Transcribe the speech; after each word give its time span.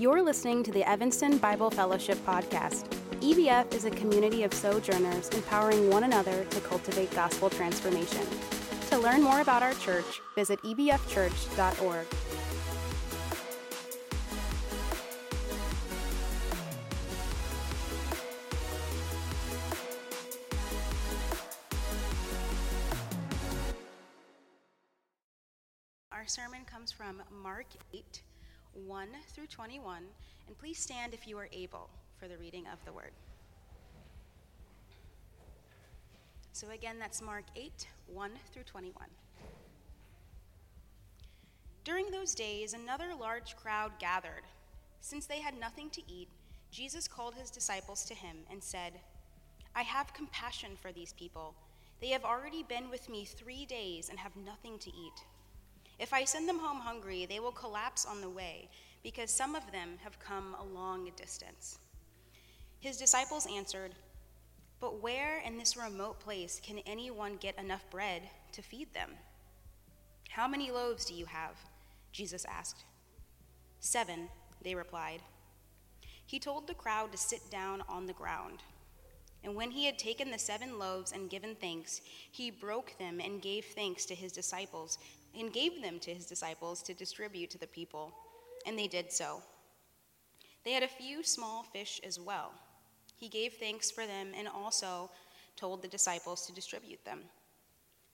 You're 0.00 0.22
listening 0.22 0.62
to 0.62 0.72
the 0.72 0.82
Evanston 0.88 1.36
Bible 1.36 1.68
Fellowship 1.68 2.16
Podcast. 2.24 2.88
EBF 3.20 3.74
is 3.74 3.84
a 3.84 3.90
community 3.90 4.44
of 4.44 4.54
sojourners 4.54 5.28
empowering 5.28 5.90
one 5.90 6.04
another 6.04 6.46
to 6.46 6.60
cultivate 6.62 7.14
gospel 7.14 7.50
transformation. 7.50 8.26
To 8.88 8.96
learn 8.96 9.22
more 9.22 9.42
about 9.42 9.62
our 9.62 9.74
church, 9.74 10.22
visit 10.34 10.58
ebfchurch.org. 10.62 12.06
Our 26.10 26.26
sermon 26.26 26.64
comes 26.64 26.90
from 26.90 27.22
Mark 27.30 27.66
8, 27.92 28.22
1 28.74 29.08
through 29.34 29.46
21, 29.46 30.02
and 30.46 30.58
please 30.58 30.78
stand 30.78 31.14
if 31.14 31.26
you 31.26 31.38
are 31.38 31.48
able 31.52 31.88
for 32.18 32.28
the 32.28 32.36
reading 32.36 32.64
of 32.72 32.84
the 32.84 32.92
word. 32.92 33.12
So 36.52 36.70
again, 36.70 36.98
that's 36.98 37.22
Mark 37.22 37.44
8, 37.56 37.86
1 38.08 38.30
through 38.52 38.64
21. 38.64 39.06
During 41.84 42.10
those 42.10 42.34
days, 42.34 42.74
another 42.74 43.14
large 43.18 43.56
crowd 43.56 43.92
gathered. 43.98 44.42
Since 45.00 45.26
they 45.26 45.40
had 45.40 45.58
nothing 45.58 45.88
to 45.90 46.02
eat, 46.06 46.28
Jesus 46.70 47.08
called 47.08 47.34
his 47.34 47.50
disciples 47.50 48.04
to 48.04 48.14
him 48.14 48.36
and 48.50 48.62
said, 48.62 48.92
I 49.74 49.82
have 49.82 50.12
compassion 50.12 50.72
for 50.80 50.92
these 50.92 51.12
people. 51.14 51.54
They 52.00 52.08
have 52.08 52.24
already 52.24 52.62
been 52.62 52.90
with 52.90 53.08
me 53.08 53.24
three 53.24 53.64
days 53.64 54.08
and 54.08 54.18
have 54.18 54.36
nothing 54.36 54.78
to 54.80 54.90
eat. 54.90 55.24
If 56.00 56.14
I 56.14 56.24
send 56.24 56.48
them 56.48 56.58
home 56.58 56.80
hungry, 56.80 57.26
they 57.26 57.40
will 57.40 57.52
collapse 57.52 58.06
on 58.06 58.22
the 58.22 58.30
way, 58.30 58.70
because 59.02 59.30
some 59.30 59.54
of 59.54 59.70
them 59.70 59.98
have 60.02 60.18
come 60.18 60.56
a 60.58 60.64
long 60.64 61.10
distance. 61.14 61.78
His 62.78 62.96
disciples 62.96 63.46
answered, 63.54 63.94
But 64.80 65.02
where 65.02 65.40
in 65.40 65.58
this 65.58 65.76
remote 65.76 66.18
place 66.18 66.58
can 66.64 66.78
anyone 66.86 67.36
get 67.36 67.58
enough 67.58 67.84
bread 67.90 68.22
to 68.52 68.62
feed 68.62 68.94
them? 68.94 69.10
How 70.30 70.48
many 70.48 70.70
loaves 70.70 71.04
do 71.04 71.12
you 71.12 71.26
have? 71.26 71.56
Jesus 72.12 72.46
asked. 72.46 72.84
Seven, 73.80 74.30
they 74.62 74.74
replied. 74.74 75.20
He 76.24 76.38
told 76.38 76.66
the 76.66 76.74
crowd 76.74 77.12
to 77.12 77.18
sit 77.18 77.50
down 77.50 77.82
on 77.90 78.06
the 78.06 78.14
ground. 78.14 78.62
And 79.44 79.54
when 79.54 79.70
he 79.70 79.84
had 79.84 79.98
taken 79.98 80.30
the 80.30 80.38
seven 80.38 80.78
loaves 80.78 81.12
and 81.12 81.28
given 81.28 81.54
thanks, 81.54 82.00
he 82.30 82.50
broke 82.50 82.96
them 82.98 83.20
and 83.20 83.42
gave 83.42 83.66
thanks 83.66 84.06
to 84.06 84.14
his 84.14 84.32
disciples 84.32 84.98
and 85.38 85.52
gave 85.52 85.82
them 85.82 85.98
to 86.00 86.14
his 86.14 86.26
disciples 86.26 86.82
to 86.82 86.94
distribute 86.94 87.50
to 87.50 87.58
the 87.58 87.66
people, 87.66 88.12
and 88.66 88.78
they 88.78 88.86
did 88.86 89.12
so. 89.12 89.42
They 90.64 90.72
had 90.72 90.82
a 90.82 90.88
few 90.88 91.22
small 91.22 91.62
fish 91.62 92.00
as 92.04 92.18
well. 92.18 92.52
He 93.16 93.28
gave 93.28 93.54
thanks 93.54 93.90
for 93.90 94.06
them 94.06 94.28
and 94.36 94.48
also 94.48 95.10
told 95.56 95.82
the 95.82 95.88
disciples 95.88 96.46
to 96.46 96.54
distribute 96.54 97.04
them. 97.04 97.20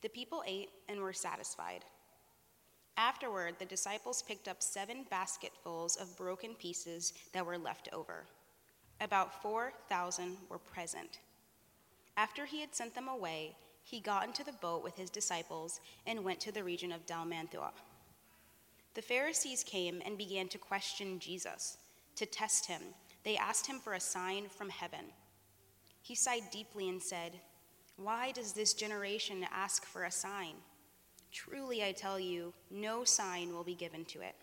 The 0.03 0.08
people 0.08 0.42
ate 0.47 0.70
and 0.89 1.00
were 1.00 1.12
satisfied. 1.12 1.84
Afterward, 2.97 3.56
the 3.58 3.67
disciples 3.67 4.23
picked 4.23 4.48
up 4.48 4.62
seven 4.62 5.05
basketfuls 5.11 5.97
of 5.97 6.17
broken 6.17 6.55
pieces 6.55 7.12
that 7.33 7.45
were 7.45 7.58
left 7.58 7.89
over. 7.92 8.25
About 9.01 9.42
4,000 9.42 10.36
were 10.48 10.58
present. 10.58 11.19
After 12.17 12.47
he 12.47 12.61
had 12.61 12.75
sent 12.75 12.95
them 12.95 13.08
away, 13.08 13.55
he 13.87 14.01
got 14.01 14.27
into 14.27 14.42
the 14.42 14.53
boat 14.53 14.83
with 14.83 14.97
his 14.97 15.11
disciples 15.11 15.81
and 16.09 16.25
went 16.25 16.41
to 16.41 16.51
the 16.51 16.65
region 16.65 16.91
of 16.91 17.06
Dalmanutha. 17.06 17.70
The 18.95 19.03
Pharisees 19.03 19.62
came 19.62 20.03
and 20.05 20.19
began 20.19 20.48
to 20.48 20.59
question 20.59 21.20
Jesus. 21.20 21.79
To 22.17 22.27
test 22.27 22.67
him, 22.67 22.83
they 23.23 23.37
asked 23.37 23.69
him 23.69 23.79
for 23.79 23.95
a 23.95 24.01
sign 24.01 24.48
from 24.48 24.70
heaven. 24.70 25.12
He 26.03 26.17
sighed 26.17 26.51
deeply 26.51 26.89
and 26.89 27.01
said, 27.01 27.39
Why 27.96 28.33
does 28.33 28.52
this 28.52 28.75
generation 28.75 29.46
ask 29.52 29.85
for 29.85 30.02
a 30.02 30.11
sign? 30.11 30.55
Truly, 31.30 31.85
I 31.85 31.92
tell 31.92 32.19
you, 32.19 32.52
no 32.73 33.05
sign 33.05 33.55
will 33.55 33.63
be 33.63 33.77
given 33.77 34.05
to 34.07 34.20
it. 34.20 34.35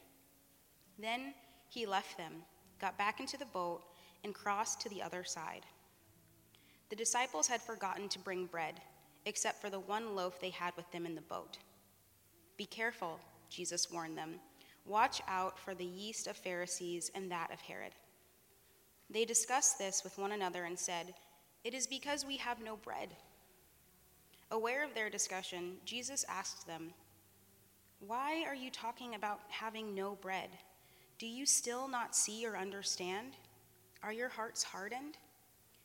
Then 0.98 1.34
he 1.68 1.86
left 1.86 2.18
them, 2.18 2.32
got 2.80 2.98
back 2.98 3.20
into 3.20 3.38
the 3.38 3.46
boat, 3.48 3.82
and 4.24 4.34
crossed 4.34 4.80
to 4.82 4.90
the 4.90 5.02
other 5.02 5.26
side. 5.26 5.66
The 6.90 6.96
disciples 6.96 7.48
had 7.48 7.62
forgotten 7.62 8.08
to 8.08 8.20
bring 8.20 8.46
bread 8.46 8.80
except 9.26 9.62
for 9.62 9.70
the 9.70 9.80
one 9.80 10.16
loaf 10.16 10.40
they 10.40 10.50
had 10.50 10.76
with 10.76 10.90
them 10.92 11.06
in 11.06 11.16
the 11.16 11.22
boat. 11.22 11.58
Be 12.58 12.66
careful, 12.66 13.20
Jesus 13.50 13.92
warned 13.92 14.18
them. 14.18 14.36
Watch 14.86 15.22
out 15.28 15.58
for 15.58 15.74
the 15.74 15.86
yeast 15.86 16.28
of 16.28 16.36
Pharisees 16.36 17.10
and 17.16 17.32
that 17.32 17.52
of 17.54 17.62
Herod. 17.62 17.94
They 19.10 19.26
discussed 19.26 19.78
this 19.78 20.04
with 20.04 20.18
one 20.18 20.32
another 20.32 20.66
and 20.66 20.78
said, 20.78 21.14
It 21.64 21.74
is 21.74 21.88
because 21.88 22.26
we 22.26 22.38
have 22.38 22.62
no 22.62 22.76
bread. 22.78 23.10
Aware 24.52 24.84
of 24.84 24.94
their 24.94 25.10
discussion, 25.10 25.78
Jesus 25.86 26.26
asked 26.28 26.68
them, 26.68 26.94
Why 28.06 28.44
are 28.46 28.56
you 28.56 28.70
talking 28.70 29.16
about 29.16 29.40
having 29.50 29.96
no 29.96 30.16
bread? 30.16 30.50
Do 31.18 31.28
you 31.28 31.46
still 31.46 31.88
not 31.88 32.16
see 32.16 32.46
or 32.46 32.58
understand? 32.58 33.34
Are 34.04 34.12
your 34.14 34.30
hearts 34.30 34.64
hardened? 34.64 35.18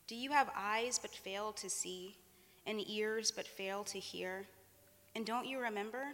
Do 0.07 0.17
you 0.17 0.31
have 0.33 0.51
eyes 0.57 0.99
but 0.99 1.11
fail 1.11 1.53
to 1.53 1.71
see? 1.71 2.17
And 2.69 2.89
ears 2.89 3.33
but 3.33 3.47
fail 3.47 3.83
to 3.83 3.99
hear? 3.99 4.47
And 5.17 5.27
don't 5.27 5.47
you 5.47 5.59
remember 5.59 6.05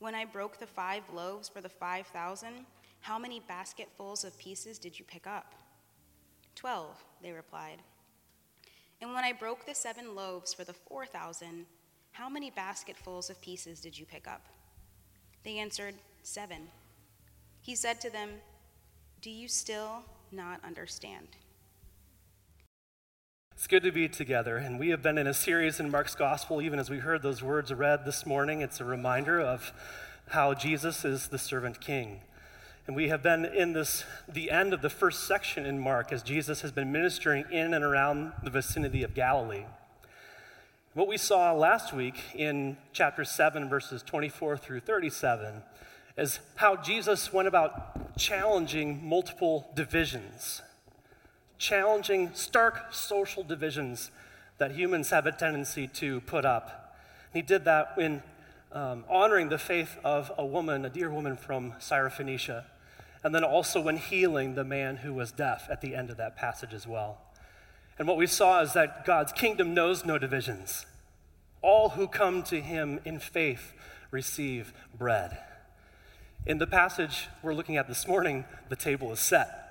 when 0.00 0.14
I 0.14 0.24
broke 0.24 0.58
the 0.58 0.66
five 0.66 1.02
loaves 1.14 1.48
for 1.48 1.60
the 1.60 1.68
5,000? 1.68 2.66
How 3.00 3.18
many 3.18 3.40
basketfuls 3.46 4.24
of 4.24 4.36
pieces 4.38 4.78
did 4.78 4.98
you 4.98 5.04
pick 5.04 5.26
up? 5.26 5.54
Twelve, 6.56 6.96
they 7.22 7.30
replied. 7.30 7.78
And 9.00 9.14
when 9.14 9.24
I 9.24 9.32
broke 9.32 9.64
the 9.64 9.74
seven 9.74 10.14
loaves 10.14 10.52
for 10.52 10.64
the 10.64 10.72
4,000, 10.72 11.64
how 12.12 12.28
many 12.28 12.50
basketfuls 12.50 13.30
of 13.30 13.40
pieces 13.40 13.80
did 13.80 13.98
you 13.98 14.04
pick 14.04 14.26
up? 14.26 14.44
They 15.44 15.58
answered, 15.58 15.94
Seven. 16.22 16.68
He 17.62 17.74
said 17.74 18.00
to 18.02 18.10
them, 18.10 18.30
Do 19.22 19.30
you 19.30 19.48
still 19.48 20.02
not 20.32 20.62
understand? 20.64 21.28
It's 23.60 23.66
good 23.66 23.82
to 23.82 23.92
be 23.92 24.08
together, 24.08 24.56
and 24.56 24.78
we 24.78 24.88
have 24.88 25.02
been 25.02 25.18
in 25.18 25.26
a 25.26 25.34
series 25.34 25.80
in 25.80 25.90
Mark's 25.90 26.14
Gospel. 26.14 26.62
Even 26.62 26.78
as 26.78 26.88
we 26.88 26.96
heard 26.96 27.20
those 27.20 27.42
words 27.42 27.70
read 27.70 28.06
this 28.06 28.24
morning, 28.24 28.62
it's 28.62 28.80
a 28.80 28.86
reminder 28.86 29.38
of 29.38 29.74
how 30.28 30.54
Jesus 30.54 31.04
is 31.04 31.28
the 31.28 31.36
servant 31.36 31.78
king. 31.78 32.22
And 32.86 32.96
we 32.96 33.10
have 33.10 33.22
been 33.22 33.44
in 33.44 33.74
this, 33.74 34.04
the 34.26 34.50
end 34.50 34.72
of 34.72 34.80
the 34.80 34.88
first 34.88 35.28
section 35.28 35.66
in 35.66 35.78
Mark 35.78 36.10
as 36.10 36.22
Jesus 36.22 36.62
has 36.62 36.72
been 36.72 36.90
ministering 36.90 37.44
in 37.50 37.74
and 37.74 37.84
around 37.84 38.32
the 38.42 38.48
vicinity 38.48 39.02
of 39.02 39.12
Galilee. 39.12 39.66
What 40.94 41.06
we 41.06 41.18
saw 41.18 41.52
last 41.52 41.92
week 41.92 42.18
in 42.34 42.78
chapter 42.94 43.26
7, 43.26 43.68
verses 43.68 44.02
24 44.02 44.56
through 44.56 44.80
37, 44.80 45.60
is 46.16 46.40
how 46.56 46.76
Jesus 46.76 47.30
went 47.30 47.46
about 47.46 48.16
challenging 48.16 49.06
multiple 49.06 49.70
divisions 49.74 50.62
challenging 51.60 52.30
stark 52.32 52.86
social 52.90 53.44
divisions 53.44 54.10
that 54.56 54.72
humans 54.72 55.10
have 55.10 55.26
a 55.26 55.32
tendency 55.32 55.86
to 55.86 56.22
put 56.22 56.46
up. 56.46 56.96
He 57.34 57.42
did 57.42 57.66
that 57.66 57.92
in 57.98 58.22
um, 58.72 59.04
honoring 59.10 59.50
the 59.50 59.58
faith 59.58 59.98
of 60.02 60.32
a 60.38 60.44
woman, 60.44 60.86
a 60.86 60.90
dear 60.90 61.10
woman 61.10 61.36
from 61.36 61.72
Syrophoenicia, 61.72 62.64
and 63.22 63.34
then 63.34 63.44
also 63.44 63.78
when 63.78 63.98
healing 63.98 64.54
the 64.54 64.64
man 64.64 64.96
who 64.96 65.12
was 65.12 65.32
deaf 65.32 65.68
at 65.70 65.82
the 65.82 65.94
end 65.94 66.08
of 66.08 66.16
that 66.16 66.34
passage 66.34 66.72
as 66.72 66.86
well. 66.86 67.18
And 67.98 68.08
what 68.08 68.16
we 68.16 68.26
saw 68.26 68.62
is 68.62 68.72
that 68.72 69.04
God's 69.04 69.32
kingdom 69.32 69.74
knows 69.74 70.02
no 70.02 70.16
divisions. 70.16 70.86
All 71.60 71.90
who 71.90 72.08
come 72.08 72.42
to 72.44 72.62
him 72.62 73.00
in 73.04 73.18
faith 73.18 73.74
receive 74.10 74.72
bread. 74.98 75.36
In 76.46 76.56
the 76.56 76.66
passage 76.66 77.28
we're 77.42 77.52
looking 77.52 77.76
at 77.76 77.86
this 77.86 78.08
morning, 78.08 78.46
the 78.70 78.76
table 78.76 79.12
is 79.12 79.20
set 79.20 79.69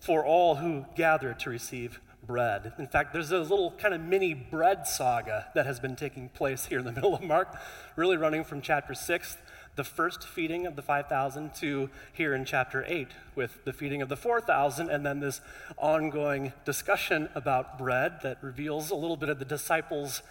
for 0.00 0.24
all 0.24 0.56
who 0.56 0.86
gather 0.96 1.34
to 1.34 1.50
receive 1.50 2.00
bread. 2.26 2.72
In 2.78 2.86
fact, 2.86 3.12
there's 3.12 3.30
a 3.30 3.38
little 3.38 3.72
kind 3.72 3.94
of 3.94 4.00
mini 4.00 4.34
bread 4.34 4.86
saga 4.86 5.48
that 5.54 5.66
has 5.66 5.78
been 5.78 5.96
taking 5.96 6.28
place 6.30 6.66
here 6.66 6.78
in 6.78 6.84
the 6.84 6.92
middle 6.98 7.14
of 7.14 7.22
Mark, 7.22 7.54
really 7.96 8.16
running 8.16 8.44
from 8.44 8.60
chapter 8.62 8.94
6, 8.94 9.36
the 9.76 9.84
first 9.84 10.26
feeding 10.26 10.66
of 10.66 10.74
the 10.76 10.82
5,000, 10.82 11.54
to 11.56 11.90
here 12.12 12.34
in 12.34 12.44
chapter 12.44 12.84
8 12.86 13.08
with 13.34 13.64
the 13.64 13.72
feeding 13.72 14.00
of 14.02 14.08
the 14.08 14.16
4,000, 14.16 14.88
and 14.90 15.04
then 15.04 15.20
this 15.20 15.40
ongoing 15.76 16.52
discussion 16.64 17.28
about 17.34 17.78
bread 17.78 18.20
that 18.22 18.38
reveals 18.42 18.90
a 18.90 18.96
little 18.96 19.16
bit 19.16 19.28
of 19.28 19.38
the 19.38 19.44
disciples' 19.44 20.22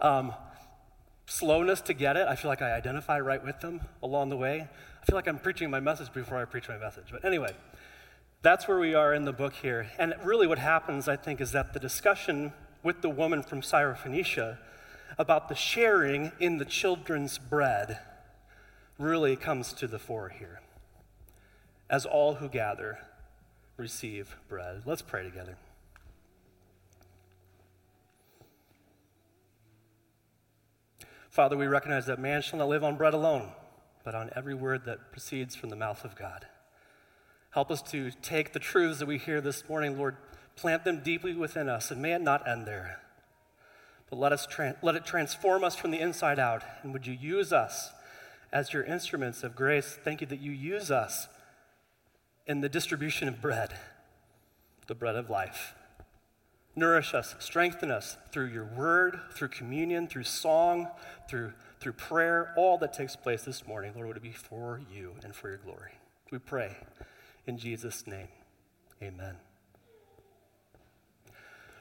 um, 0.00 0.32
slowness 1.26 1.80
to 1.82 1.92
get 1.92 2.16
it. 2.16 2.26
I 2.26 2.34
feel 2.34 2.50
like 2.50 2.62
I 2.62 2.72
identify 2.72 3.20
right 3.20 3.44
with 3.44 3.60
them 3.60 3.82
along 4.02 4.30
the 4.30 4.36
way. 4.36 4.68
I 5.02 5.04
feel 5.06 5.16
like 5.16 5.28
I'm 5.28 5.38
preaching 5.38 5.70
my 5.70 5.80
message 5.80 6.12
before 6.12 6.40
I 6.40 6.44
preach 6.44 6.68
my 6.68 6.78
message. 6.78 7.06
But 7.10 7.24
anyway, 7.24 7.54
that's 8.42 8.68
where 8.68 8.78
we 8.78 8.94
are 8.94 9.12
in 9.12 9.24
the 9.24 9.32
book 9.32 9.54
here. 9.54 9.90
And 9.98 10.14
really, 10.22 10.46
what 10.46 10.58
happens, 10.58 11.08
I 11.08 11.16
think, 11.16 11.40
is 11.40 11.52
that 11.52 11.72
the 11.72 11.80
discussion 11.80 12.52
with 12.82 13.02
the 13.02 13.10
woman 13.10 13.42
from 13.42 13.60
Syrophoenicia 13.60 14.58
about 15.18 15.48
the 15.48 15.54
sharing 15.54 16.32
in 16.38 16.58
the 16.58 16.64
children's 16.64 17.38
bread 17.38 17.98
really 18.98 19.36
comes 19.36 19.72
to 19.74 19.86
the 19.86 19.98
fore 19.98 20.28
here. 20.28 20.60
As 21.90 22.06
all 22.06 22.34
who 22.34 22.48
gather 22.48 22.98
receive 23.78 24.36
bread. 24.48 24.82
Let's 24.84 25.02
pray 25.02 25.22
together. 25.22 25.56
Father, 31.30 31.56
we 31.56 31.66
recognize 31.66 32.06
that 32.06 32.18
man 32.18 32.42
shall 32.42 32.58
not 32.58 32.68
live 32.68 32.82
on 32.82 32.96
bread 32.96 33.14
alone, 33.14 33.52
but 34.04 34.14
on 34.14 34.30
every 34.34 34.54
word 34.54 34.84
that 34.86 35.12
proceeds 35.12 35.54
from 35.54 35.70
the 35.70 35.76
mouth 35.76 36.04
of 36.04 36.16
God. 36.16 36.46
Help 37.50 37.70
us 37.70 37.80
to 37.82 38.10
take 38.22 38.52
the 38.52 38.58
truths 38.58 38.98
that 38.98 39.06
we 39.06 39.18
hear 39.18 39.40
this 39.40 39.68
morning, 39.68 39.96
Lord, 39.96 40.16
plant 40.54 40.84
them 40.84 41.00
deeply 41.02 41.34
within 41.34 41.68
us, 41.68 41.90
and 41.90 42.02
may 42.02 42.12
it 42.12 42.20
not 42.20 42.46
end 42.46 42.66
there. 42.66 43.00
But 44.10 44.18
let, 44.18 44.32
us 44.32 44.46
tra- 44.46 44.76
let 44.82 44.96
it 44.96 45.06
transform 45.06 45.64
us 45.64 45.74
from 45.74 45.90
the 45.90 46.00
inside 46.00 46.38
out. 46.38 46.62
And 46.82 46.92
would 46.92 47.06
you 47.06 47.14
use 47.14 47.52
us 47.52 47.90
as 48.52 48.72
your 48.72 48.84
instruments 48.84 49.42
of 49.42 49.56
grace? 49.56 49.98
Thank 50.02 50.20
you 50.20 50.26
that 50.28 50.40
you 50.40 50.52
use 50.52 50.90
us 50.90 51.28
in 52.46 52.60
the 52.60 52.68
distribution 52.68 53.28
of 53.28 53.40
bread, 53.40 53.74
the 54.86 54.94
bread 54.94 55.16
of 55.16 55.30
life. 55.30 55.74
Nourish 56.76 57.12
us, 57.12 57.34
strengthen 57.38 57.90
us 57.90 58.16
through 58.30 58.46
your 58.46 58.64
word, 58.64 59.20
through 59.32 59.48
communion, 59.48 60.06
through 60.06 60.24
song, 60.24 60.88
through, 61.28 61.52
through 61.80 61.94
prayer, 61.94 62.52
all 62.56 62.78
that 62.78 62.92
takes 62.92 63.16
place 63.16 63.42
this 63.42 63.66
morning. 63.66 63.92
Lord, 63.94 64.08
would 64.08 64.16
it 64.16 64.22
be 64.22 64.32
for 64.32 64.80
you 64.92 65.14
and 65.24 65.34
for 65.34 65.48
your 65.48 65.58
glory? 65.58 65.92
We 66.30 66.38
pray 66.38 66.76
in 67.48 67.58
Jesus' 67.58 68.06
name. 68.06 68.28
Amen. 69.02 69.36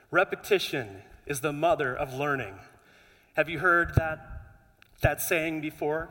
Repetition 0.10 1.02
is 1.25 1.42
the 1.42 1.52
mother 1.52 1.94
of 1.94 2.14
learning. 2.14 2.56
Have 3.36 3.50
you 3.50 3.60
heard 3.60 3.94
that, 3.96 4.19
that 5.02 5.22
saying 5.22 5.60
before? 5.60 6.10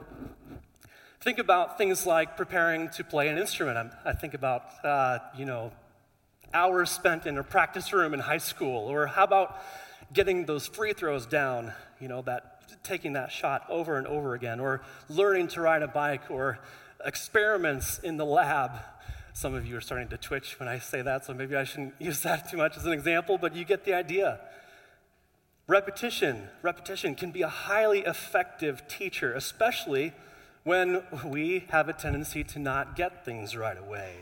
Think 1.21 1.39
about 1.39 1.79
things 1.79 2.07
like 2.07 2.37
preparing 2.37 2.91
to 2.91 3.03
play 3.03 3.29
an 3.29 3.39
instrument. 3.39 3.79
I, 4.05 4.11
I 4.11 4.13
think 4.13 4.35
about, 4.35 4.85
uh, 4.85 5.19
you 5.37 5.47
know, 5.47 5.73
hours 6.53 6.91
spent 6.91 7.27
in 7.27 7.39
a 7.39 7.43
practice 7.43 7.93
room 7.93 8.13
in 8.13 8.21
high 8.21 8.39
school, 8.39 8.89
or 8.89 9.07
how 9.07 9.25
about 9.25 9.61
getting 10.13 10.45
those 10.45 10.67
free 10.67 10.93
throws 10.93 11.25
down, 11.27 11.73
you 11.99 12.09
know, 12.09 12.21
that 12.23 12.85
taking 12.85 13.15
that 13.15 13.33
shot 13.33 13.65
over 13.69 13.97
and 13.97 14.07
over 14.07 14.35
again, 14.35 14.61
or 14.61 14.83
learning 15.09 15.49
to 15.49 15.63
ride 15.63 15.83
a 15.83 15.89
bike, 15.89 16.31
or 16.31 16.59
experiments 17.05 17.99
in 17.99 18.19
the 18.19 18.25
lab. 18.25 18.73
Some 19.37 19.53
of 19.53 19.67
you 19.67 19.77
are 19.77 19.83
starting 19.83 20.09
to 20.09 20.17
twitch 20.17 20.59
when 20.59 20.67
I 20.67 20.79
say 20.79 21.03
that, 21.03 21.27
so 21.27 21.35
maybe 21.35 21.57
I 21.57 21.65
shouldn't 21.65 21.93
use 21.99 22.21
that 22.21 22.51
too 22.51 22.57
much 22.57 22.79
as 22.79 22.87
an 22.87 22.93
example, 22.95 23.37
but 23.37 23.55
you 23.55 23.67
get 23.67 23.85
the 23.85 23.93
idea. 23.93 24.41
Repetition, 25.67 26.49
repetition 26.63 27.15
can 27.15 27.33
be 27.33 27.43
a 27.43 27.49
highly 27.49 27.99
effective 27.99 28.89
teacher, 28.89 29.35
especially 29.35 30.15
when 30.65 31.03
we 31.23 31.67
have 31.69 31.87
a 31.87 31.93
tendency 31.93 32.45
to 32.45 32.59
not 32.59 32.97
get 32.97 33.27
things 33.27 33.55
right 33.55 33.77
away. 33.77 34.21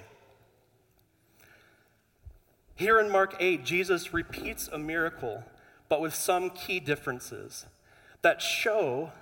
Here 2.75 2.99
in 2.99 3.09
Mark 3.09 3.37
8, 3.39 3.65
Jesus 3.65 4.13
repeats 4.13 4.67
a 4.67 4.79
miracle, 4.79 5.45
but 5.89 6.01
with 6.01 6.13
some 6.17 6.51
key 6.51 6.81
differences 6.81 7.67
that 8.23 8.43
show 8.43 9.13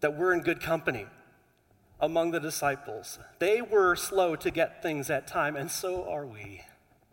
that 0.00 0.14
we're 0.14 0.34
in 0.34 0.40
good 0.42 0.60
company 0.60 1.06
among 2.00 2.30
the 2.30 2.40
disciples. 2.40 3.18
They 3.38 3.60
were 3.60 3.94
slow 3.94 4.36
to 4.36 4.50
get 4.50 4.82
things 4.82 5.10
at 5.10 5.26
time, 5.26 5.56
and 5.56 5.70
so 5.70 6.08
are 6.08 6.26
we. 6.26 6.62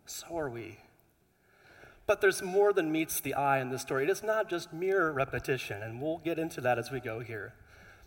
So 0.05 0.37
are 0.37 0.49
we. 0.49 0.79
But 2.05 2.21
there's 2.21 2.41
more 2.41 2.71
than 2.71 2.91
meets 2.91 3.19
the 3.19 3.33
eye 3.33 3.59
in 3.59 3.69
this 3.69 3.81
story. 3.81 4.05
It 4.05 4.09
is 4.09 4.23
not 4.23 4.49
just 4.49 4.71
mere 4.71 5.11
repetition, 5.11 5.83
and 5.83 6.01
we'll 6.01 6.19
get 6.19 6.39
into 6.39 6.61
that 6.61 6.79
as 6.79 6.89
we 6.89 7.01
go 7.01 7.19
here. 7.19 7.53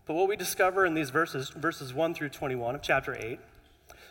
But 0.06 0.14
what 0.14 0.28
we 0.28 0.36
discover 0.36 0.86
in 0.86 0.94
these 0.94 1.10
verses, 1.10 1.50
verses 1.50 1.92
1 1.92 2.14
through 2.14 2.30
21 2.30 2.74
of 2.74 2.82
chapter 2.82 3.14
8, 3.14 3.38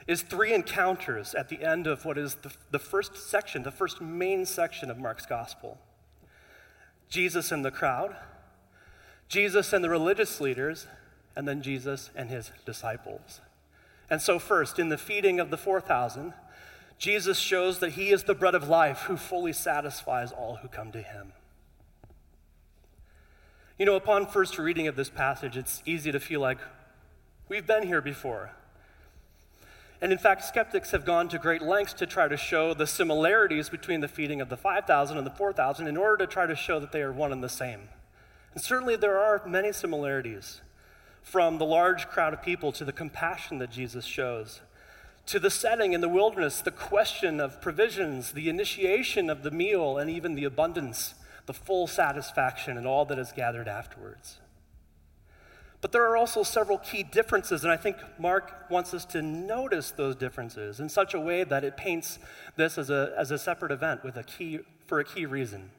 is 0.08 0.22
three 0.22 0.54
encounters 0.54 1.34
at 1.34 1.50
the 1.50 1.64
end 1.64 1.88
of 1.88 2.06
what 2.06 2.18
is 2.18 2.36
the, 2.36 2.52
the 2.72 2.80
first 2.80 3.16
section, 3.16 3.64
the 3.64 3.72
first 3.72 4.00
main 4.00 4.46
section 4.46 4.90
of 4.90 4.98
Mark's 4.98 5.26
gospel 5.26 5.78
Jesus 7.10 7.52
and 7.52 7.66
the 7.66 7.72
crowd, 7.72 8.16
Jesus 9.28 9.74
and 9.74 9.84
the 9.84 9.90
religious 9.90 10.40
leaders, 10.40 10.86
and 11.40 11.48
then 11.48 11.62
Jesus 11.62 12.10
and 12.18 12.30
his 12.30 12.52
disciples. 12.66 13.40
And 14.10 14.22
so, 14.22 14.40
first, 14.40 14.78
in 14.78 14.90
the 14.90 14.98
feeding 14.98 15.40
of 15.40 15.52
the 15.52 15.58
4,000, 15.58 16.34
Jesus 16.98 17.40
shows 17.40 17.80
that 17.80 17.92
he 17.92 18.10
is 18.10 18.26
the 18.26 18.36
bread 18.36 18.56
of 18.56 18.68
life 18.68 19.04
who 19.04 19.16
fully 19.16 19.54
satisfies 19.54 20.34
all 20.34 20.58
who 20.58 20.68
come 20.68 20.92
to 20.92 21.02
him. 21.02 21.32
You 23.78 23.86
know, 23.86 23.96
upon 23.96 24.28
first 24.28 24.60
reading 24.60 24.88
of 24.88 24.98
this 24.98 25.10
passage, 25.10 25.56
it's 25.56 25.82
easy 25.86 26.12
to 26.12 26.20
feel 26.20 26.42
like 26.42 26.58
we've 27.48 27.66
been 27.66 27.88
here 27.88 28.02
before. 28.02 28.52
And 30.02 30.12
in 30.12 30.18
fact, 30.18 30.44
skeptics 30.44 30.92
have 30.92 31.06
gone 31.06 31.30
to 31.30 31.40
great 31.40 31.62
lengths 31.62 31.94
to 31.94 32.06
try 32.06 32.28
to 32.28 32.36
show 32.36 32.74
the 32.74 32.86
similarities 32.86 33.70
between 33.70 34.02
the 34.02 34.10
feeding 34.10 34.42
of 34.42 34.50
the 34.50 34.58
5,000 34.58 35.18
and 35.18 35.26
the 35.26 35.32
4,000 35.32 35.88
in 35.88 35.96
order 35.96 36.18
to 36.18 36.28
try 36.28 36.46
to 36.46 36.56
show 36.56 36.82
that 36.82 36.92
they 36.92 37.02
are 37.02 37.14
one 37.14 37.32
and 37.32 37.42
the 37.42 37.48
same. 37.48 37.88
And 38.54 38.62
certainly 38.62 38.98
there 38.98 39.18
are 39.18 39.42
many 39.48 39.72
similarities 39.72 40.60
from 41.30 41.60
the 41.60 41.66
large 41.66 42.08
crowd 42.08 42.34
of 42.34 42.42
people 42.42 42.72
to 42.72 42.84
the 42.84 42.92
compassion 42.92 43.60
that 43.60 43.70
Jesus 43.70 44.04
shows, 44.04 44.62
to 45.28 45.40
the 45.40 45.52
setting 45.52 45.94
in 45.94 46.02
the 46.02 46.10
wilderness, 46.10 46.60
the 46.60 46.72
question 46.72 47.40
of 47.40 47.62
provisions, 47.62 48.32
the 48.32 48.50
initiation 48.50 49.30
of 49.30 49.44
the 49.44 49.52
meal, 49.52 50.00
and 50.00 50.10
even 50.10 50.34
the 50.34 50.44
abundance, 50.44 51.14
the 51.46 51.54
full 51.54 51.86
satisfaction, 51.86 52.78
and 52.78 52.88
all 52.88 53.06
that 53.06 53.20
is 53.20 53.32
gathered 53.32 53.68
afterwards. 53.68 54.40
But 55.82 55.92
there 55.92 56.10
are 56.10 56.18
also 56.18 56.42
several 56.42 56.80
key 56.80 57.04
differences, 57.04 57.64
and 57.64 57.72
I 57.72 57.78
think 57.78 57.98
Mark 58.18 58.66
wants 58.72 58.96
us 58.96 59.06
to 59.06 59.22
notice 59.22 59.92
those 59.92 60.16
differences 60.16 60.80
in 60.80 60.90
such 60.90 61.14
a 61.14 61.20
way 61.20 61.44
that 61.44 61.64
it 61.64 61.78
paints 61.78 62.18
this 62.56 62.80
as 62.80 62.90
a, 62.90 63.14
as 63.16 63.30
a 63.30 63.38
separate 63.38 63.72
event 63.72 64.04
with 64.04 64.18
a 64.18 64.24
key, 64.24 64.62
for 64.88 65.00
a 65.00 65.06
key 65.06 65.28
reason. 65.28 65.70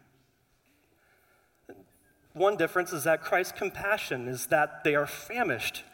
One 2.33 2.57
difference 2.57 2.93
is 2.93 3.05
that 3.05 3.23
Christ's 3.23 3.53
compassion 3.53 4.29
is 4.29 4.47
that 4.47 4.85
they 4.85 4.95
are 4.95 5.07
famished 5.07 5.85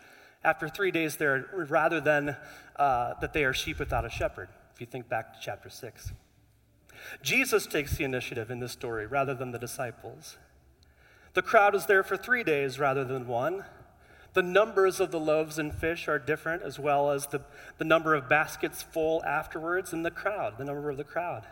after 0.45 0.69
three 0.69 0.91
days 0.91 1.17
there, 1.17 1.47
rather 1.53 2.01
than 2.01 2.37
uh, 2.77 3.15
that 3.21 3.33
they 3.33 3.45
are 3.45 3.55
sheep 3.55 3.79
without 3.79 4.05
a 4.05 4.11
shepherd, 4.11 4.49
if 4.75 4.81
you 4.81 4.87
think 4.87 5.09
back 5.09 5.33
to 5.35 5.41
chapter 5.41 5.69
6. 5.69 6.13
Jesus 7.23 7.67
takes 7.67 7.97
the 7.97 8.05
initiative 8.05 8.51
in 8.51 8.61
this 8.61 8.73
story 8.73 9.07
rather 9.07 9.35
than 9.35 9.51
the 9.51 9.59
disciples. 9.59 10.37
The 11.35 11.43
crowd 11.43 11.75
is 11.75 11.87
there 11.87 12.03
for 12.03 12.17
three 12.17 12.45
days 12.45 12.79
rather 12.79 13.05
than 13.05 13.27
one. 13.27 13.65
The 14.35 14.43
numbers 14.43 15.01
of 15.01 15.11
the 15.11 15.21
loaves 15.21 15.59
and 15.59 15.75
fish 15.75 16.09
are 16.09 16.19
different, 16.19 16.63
as 16.63 16.79
well 16.79 17.11
as 17.11 17.27
the, 17.27 17.41
the 17.79 17.85
number 17.85 18.15
of 18.15 18.29
baskets 18.29 18.83
full 18.83 19.25
afterwards, 19.25 19.93
and 19.93 20.05
the 20.05 20.11
crowd, 20.11 20.59
the 20.59 20.65
number 20.65 20.91
of 20.91 20.99
the 20.99 21.05
crowd. 21.05 21.47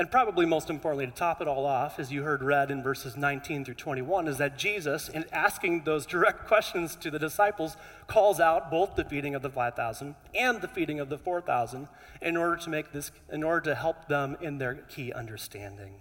And 0.00 0.10
probably 0.10 0.46
most 0.46 0.70
importantly, 0.70 1.04
to 1.04 1.12
top 1.12 1.42
it 1.42 1.46
all 1.46 1.66
off, 1.66 1.98
as 1.98 2.10
you 2.10 2.22
heard 2.22 2.42
read 2.42 2.70
in 2.70 2.82
verses 2.82 3.18
19 3.18 3.66
through 3.66 3.74
21, 3.74 4.28
is 4.28 4.38
that 4.38 4.56
Jesus, 4.56 5.10
in 5.10 5.26
asking 5.30 5.84
those 5.84 6.06
direct 6.06 6.46
questions 6.48 6.96
to 6.96 7.10
the 7.10 7.18
disciples, 7.18 7.76
calls 8.06 8.40
out 8.40 8.70
both 8.70 8.96
the 8.96 9.04
feeding 9.04 9.34
of 9.34 9.42
the 9.42 9.50
5,000 9.50 10.14
and 10.34 10.62
the 10.62 10.68
feeding 10.68 11.00
of 11.00 11.10
the 11.10 11.18
4,000 11.18 11.86
in 12.22 12.38
order 12.38 12.56
to 12.56 12.70
make 12.70 12.92
this, 12.92 13.12
in 13.30 13.42
order 13.42 13.60
to 13.60 13.74
help 13.74 14.08
them 14.08 14.38
in 14.40 14.56
their 14.56 14.76
key 14.76 15.12
understanding. 15.12 16.00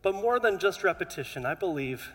But 0.00 0.14
more 0.14 0.40
than 0.40 0.58
just 0.58 0.82
repetition, 0.82 1.44
I 1.44 1.52
believe 1.52 2.08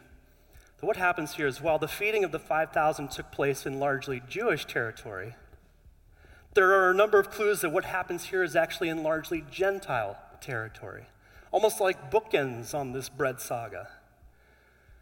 that 0.79 0.87
what 0.87 0.97
happens 0.97 1.35
here 1.35 1.45
is 1.45 1.61
while 1.61 1.77
the 1.77 1.87
feeding 1.87 2.23
of 2.23 2.31
the 2.31 2.39
5,000 2.39 3.11
took 3.11 3.31
place 3.31 3.63
in 3.63 3.79
largely 3.79 4.23
Jewish 4.27 4.65
territory, 4.65 5.35
there 6.59 6.73
are 6.73 6.91
a 6.91 6.93
number 6.93 7.17
of 7.17 7.31
clues 7.31 7.61
that 7.61 7.69
what 7.69 7.85
happens 7.85 8.25
here 8.25 8.43
is 8.43 8.53
actually 8.53 8.89
in 8.89 9.01
largely 9.01 9.45
Gentile 9.49 10.17
territory, 10.41 11.05
almost 11.53 11.79
like 11.79 12.11
bookends 12.11 12.73
on 12.73 12.91
this 12.91 13.07
bread 13.07 13.39
saga. 13.39 13.87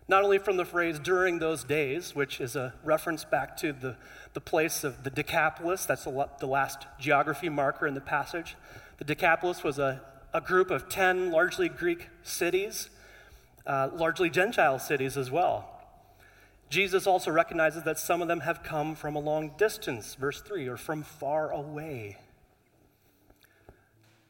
Not 0.08 0.24
only 0.24 0.38
from 0.38 0.58
the 0.58 0.66
phrase 0.66 1.00
during 1.00 1.40
those 1.40 1.64
days, 1.64 2.14
which 2.14 2.40
is 2.40 2.56
a 2.56 2.76
reference 2.84 3.24
back 3.24 3.58
to 3.58 3.74
the, 3.74 3.96
the 4.34 4.40
place 4.40 4.84
of 4.84 5.04
the 5.04 5.10
Decapolis, 5.10 5.88
that's 5.88 6.04
the 6.04 6.48
last 6.48 6.86
geography 7.00 7.50
marker 7.50 7.88
in 7.88 7.96
the 7.96 8.02
passage. 8.02 8.56
The 9.00 9.06
Decapolis 9.06 9.64
was 9.64 9.80
a, 9.80 10.04
a 10.36 10.42
group 10.42 10.70
of 10.70 10.90
10 10.90 11.32
largely 11.32 11.70
Greek 11.70 12.10
cities, 12.22 12.92
uh, 13.66 13.90
largely 13.96 14.30
Gentile 14.30 14.78
cities 14.78 15.18
as 15.18 15.32
well. 15.32 15.77
Jesus 16.70 17.08
also 17.08 17.32
recognizes 17.32 17.84
that 17.84 17.98
some 17.98 18.22
of 18.22 18.28
them 18.28 18.42
have 18.42 18.62
come 18.62 18.96
from 18.96 19.16
a 19.16 19.20
long 19.20 19.52
distance, 19.58 20.16
verse 20.16 20.42
3, 20.42 20.68
or 20.68 20.78
from 20.78 21.04
far 21.04 21.52
away. 21.52 22.18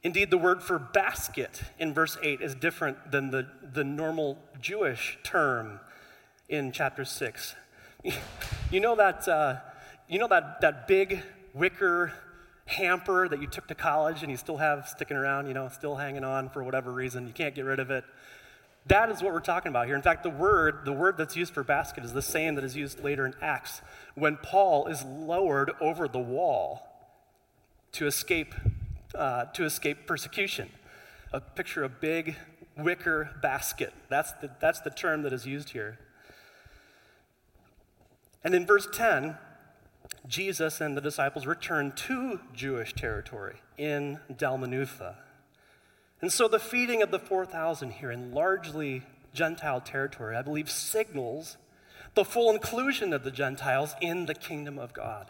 Indeed, 0.03 0.29
the 0.29 0.37
word 0.37 0.61
for 0.61 0.77
basket 0.77 1.63
in 1.79 1.93
verse 1.93 2.17
8 2.21 2.41
is 2.41 2.53
different 2.53 3.11
than 3.11 3.31
the, 3.31 3.47
the 3.73 3.83
normal 3.83 4.37
Jewish 4.61 5.17
term 5.23 5.79
in 6.49 6.71
chapter 6.71 7.05
6. 7.05 7.55
You 8.69 8.81
know 8.81 8.97
that, 8.97 9.25
uh, 9.29 9.59
you 10.09 10.19
know 10.19 10.27
that, 10.27 10.59
that 10.59 10.89
big 10.89 11.23
wicker 11.53 12.11
hamper 12.65 13.29
that 13.29 13.41
you 13.41 13.47
took 13.47 13.65
to 13.67 13.75
college 13.75 14.23
and 14.23 14.29
you 14.29 14.35
still 14.35 14.57
have 14.57 14.89
sticking 14.89 15.15
around, 15.15 15.47
you 15.47 15.53
know, 15.53 15.69
still 15.69 15.95
hanging 15.95 16.25
on 16.25 16.49
for 16.49 16.61
whatever 16.65 16.91
reason? 16.91 17.27
You 17.27 17.33
can't 17.33 17.55
get 17.55 17.63
rid 17.63 17.79
of 17.79 17.91
it. 17.91 18.03
That 18.87 19.09
is 19.09 19.21
what 19.21 19.33
we're 19.33 19.39
talking 19.39 19.69
about 19.69 19.87
here. 19.87 19.95
In 19.95 20.01
fact, 20.01 20.23
the 20.23 20.29
word, 20.29 20.85
the 20.85 20.93
word 20.93 21.17
that's 21.17 21.35
used 21.35 21.53
for 21.53 21.63
basket 21.63 22.05
is 22.05 22.13
the 22.13 22.21
same 22.21 22.55
that 22.55 22.63
is 22.63 22.75
used 22.75 23.03
later 23.03 23.25
in 23.25 23.33
Acts 23.41 23.81
when 24.15 24.37
Paul 24.37 24.87
is 24.87 25.03
lowered 25.03 25.71
over 25.81 26.07
the 26.07 26.19
wall 26.19 26.87
to 27.93 28.07
escape, 28.07 28.55
uh, 29.13 29.45
to 29.45 29.65
escape 29.65 30.07
persecution. 30.07 30.69
A 31.33 31.41
picture 31.41 31.83
a 31.83 31.89
big 31.89 32.37
wicker 32.77 33.31
basket. 33.41 33.93
That's 34.07 34.31
the, 34.33 34.51
that's 34.61 34.79
the 34.79 34.89
term 34.89 35.23
that 35.23 35.33
is 35.33 35.45
used 35.45 35.71
here. 35.71 35.99
And 38.43 38.55
in 38.55 38.65
verse 38.65 38.87
10, 38.93 39.37
Jesus 40.27 40.79
and 40.79 40.95
the 40.95 41.01
disciples 41.01 41.45
return 41.45 41.91
to 41.93 42.39
Jewish 42.53 42.93
territory 42.93 43.57
in 43.77 44.19
Dalmanutha. 44.31 45.15
And 46.21 46.31
so 46.31 46.47
the 46.47 46.59
feeding 46.59 47.01
of 47.01 47.11
the 47.11 47.19
4,000 47.19 47.91
here 47.91 48.11
in 48.11 48.33
largely 48.33 49.03
Gentile 49.33 49.81
territory, 49.81 50.35
I 50.35 50.41
believe, 50.41 50.69
signals 50.69 51.57
the 52.15 52.25
full 52.25 52.51
inclusion 52.51 53.13
of 53.13 53.23
the 53.23 53.31
Gentiles 53.31 53.93
in 54.01 54.25
the 54.25 54.33
kingdom 54.33 54.79
of 54.79 54.93
God. 54.93 55.29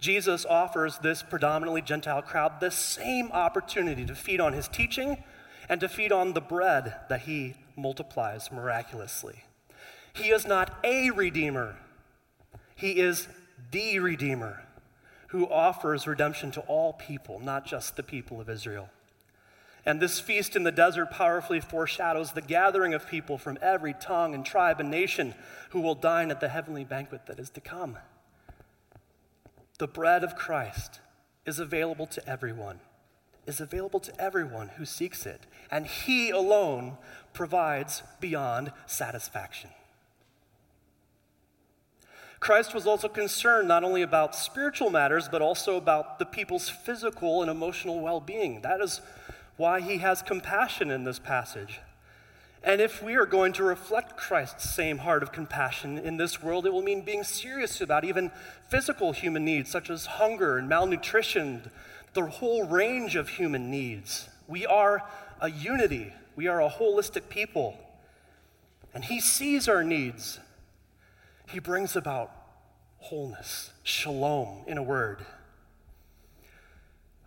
Jesus 0.00 0.44
offers 0.44 0.98
this 0.98 1.22
predominantly 1.22 1.80
Gentile 1.80 2.22
crowd 2.22 2.58
the 2.58 2.72
same 2.72 3.30
opportunity 3.30 4.04
to 4.04 4.16
feed 4.16 4.40
on 4.40 4.52
his 4.52 4.66
teaching 4.66 5.22
and 5.68 5.80
to 5.80 5.88
feed 5.88 6.10
on 6.10 6.32
the 6.32 6.40
bread 6.40 6.96
that 7.08 7.20
he 7.20 7.54
multiplies 7.76 8.50
miraculously. 8.50 9.44
He 10.12 10.30
is 10.30 10.44
not 10.44 10.76
a 10.82 11.10
redeemer, 11.10 11.76
he 12.74 12.98
is 12.98 13.28
the 13.70 14.00
redeemer 14.00 14.64
who 15.28 15.48
offers 15.48 16.06
redemption 16.08 16.50
to 16.50 16.60
all 16.62 16.92
people, 16.94 17.38
not 17.38 17.64
just 17.64 17.94
the 17.96 18.02
people 18.02 18.40
of 18.40 18.50
Israel. 18.50 18.90
And 19.84 20.00
this 20.00 20.20
feast 20.20 20.54
in 20.54 20.62
the 20.62 20.70
desert 20.70 21.10
powerfully 21.10 21.60
foreshadows 21.60 22.32
the 22.32 22.40
gathering 22.40 22.94
of 22.94 23.08
people 23.08 23.36
from 23.36 23.58
every 23.60 23.94
tongue 23.94 24.34
and 24.34 24.44
tribe 24.44 24.78
and 24.78 24.90
nation 24.90 25.34
who 25.70 25.80
will 25.80 25.96
dine 25.96 26.30
at 26.30 26.40
the 26.40 26.48
heavenly 26.48 26.84
banquet 26.84 27.26
that 27.26 27.40
is 27.40 27.50
to 27.50 27.60
come. 27.60 27.98
The 29.78 29.88
bread 29.88 30.22
of 30.22 30.36
Christ 30.36 31.00
is 31.44 31.58
available 31.58 32.06
to 32.06 32.28
everyone, 32.28 32.78
is 33.46 33.60
available 33.60 33.98
to 34.00 34.20
everyone 34.20 34.68
who 34.76 34.84
seeks 34.84 35.26
it, 35.26 35.46
and 35.70 35.86
He 35.86 36.30
alone 36.30 36.98
provides 37.32 38.04
beyond 38.20 38.72
satisfaction. 38.86 39.70
Christ 42.38 42.74
was 42.74 42.88
also 42.88 43.08
concerned 43.08 43.68
not 43.68 43.84
only 43.84 44.02
about 44.02 44.34
spiritual 44.34 44.90
matters, 44.90 45.28
but 45.28 45.42
also 45.42 45.76
about 45.76 46.18
the 46.18 46.26
people's 46.26 46.68
physical 46.68 47.40
and 47.40 47.48
emotional 47.48 48.00
well 48.00 48.20
being. 48.20 48.62
That 48.62 48.80
is 48.80 49.00
why 49.62 49.80
he 49.80 49.98
has 49.98 50.22
compassion 50.22 50.90
in 50.90 51.04
this 51.04 51.20
passage. 51.20 51.78
And 52.64 52.80
if 52.80 53.00
we 53.00 53.14
are 53.14 53.24
going 53.24 53.52
to 53.52 53.62
reflect 53.62 54.16
Christ's 54.16 54.74
same 54.74 54.98
heart 54.98 55.22
of 55.22 55.30
compassion 55.30 55.98
in 55.98 56.16
this 56.16 56.42
world, 56.42 56.66
it 56.66 56.72
will 56.72 56.82
mean 56.82 57.02
being 57.02 57.22
serious 57.22 57.80
about 57.80 58.02
even 58.04 58.32
physical 58.68 59.12
human 59.12 59.44
needs, 59.44 59.70
such 59.70 59.88
as 59.88 60.06
hunger 60.06 60.58
and 60.58 60.68
malnutrition, 60.68 61.70
the 62.12 62.26
whole 62.26 62.64
range 62.64 63.14
of 63.14 63.28
human 63.28 63.70
needs. 63.70 64.28
We 64.48 64.66
are 64.66 65.08
a 65.40 65.48
unity, 65.48 66.12
we 66.34 66.48
are 66.48 66.60
a 66.60 66.68
holistic 66.68 67.28
people. 67.28 67.78
And 68.92 69.04
He 69.04 69.20
sees 69.20 69.68
our 69.68 69.84
needs. 69.84 70.40
He 71.46 71.60
brings 71.60 71.94
about 71.94 72.32
wholeness, 72.98 73.70
shalom, 73.84 74.64
in 74.66 74.76
a 74.76 74.82
word. 74.82 75.24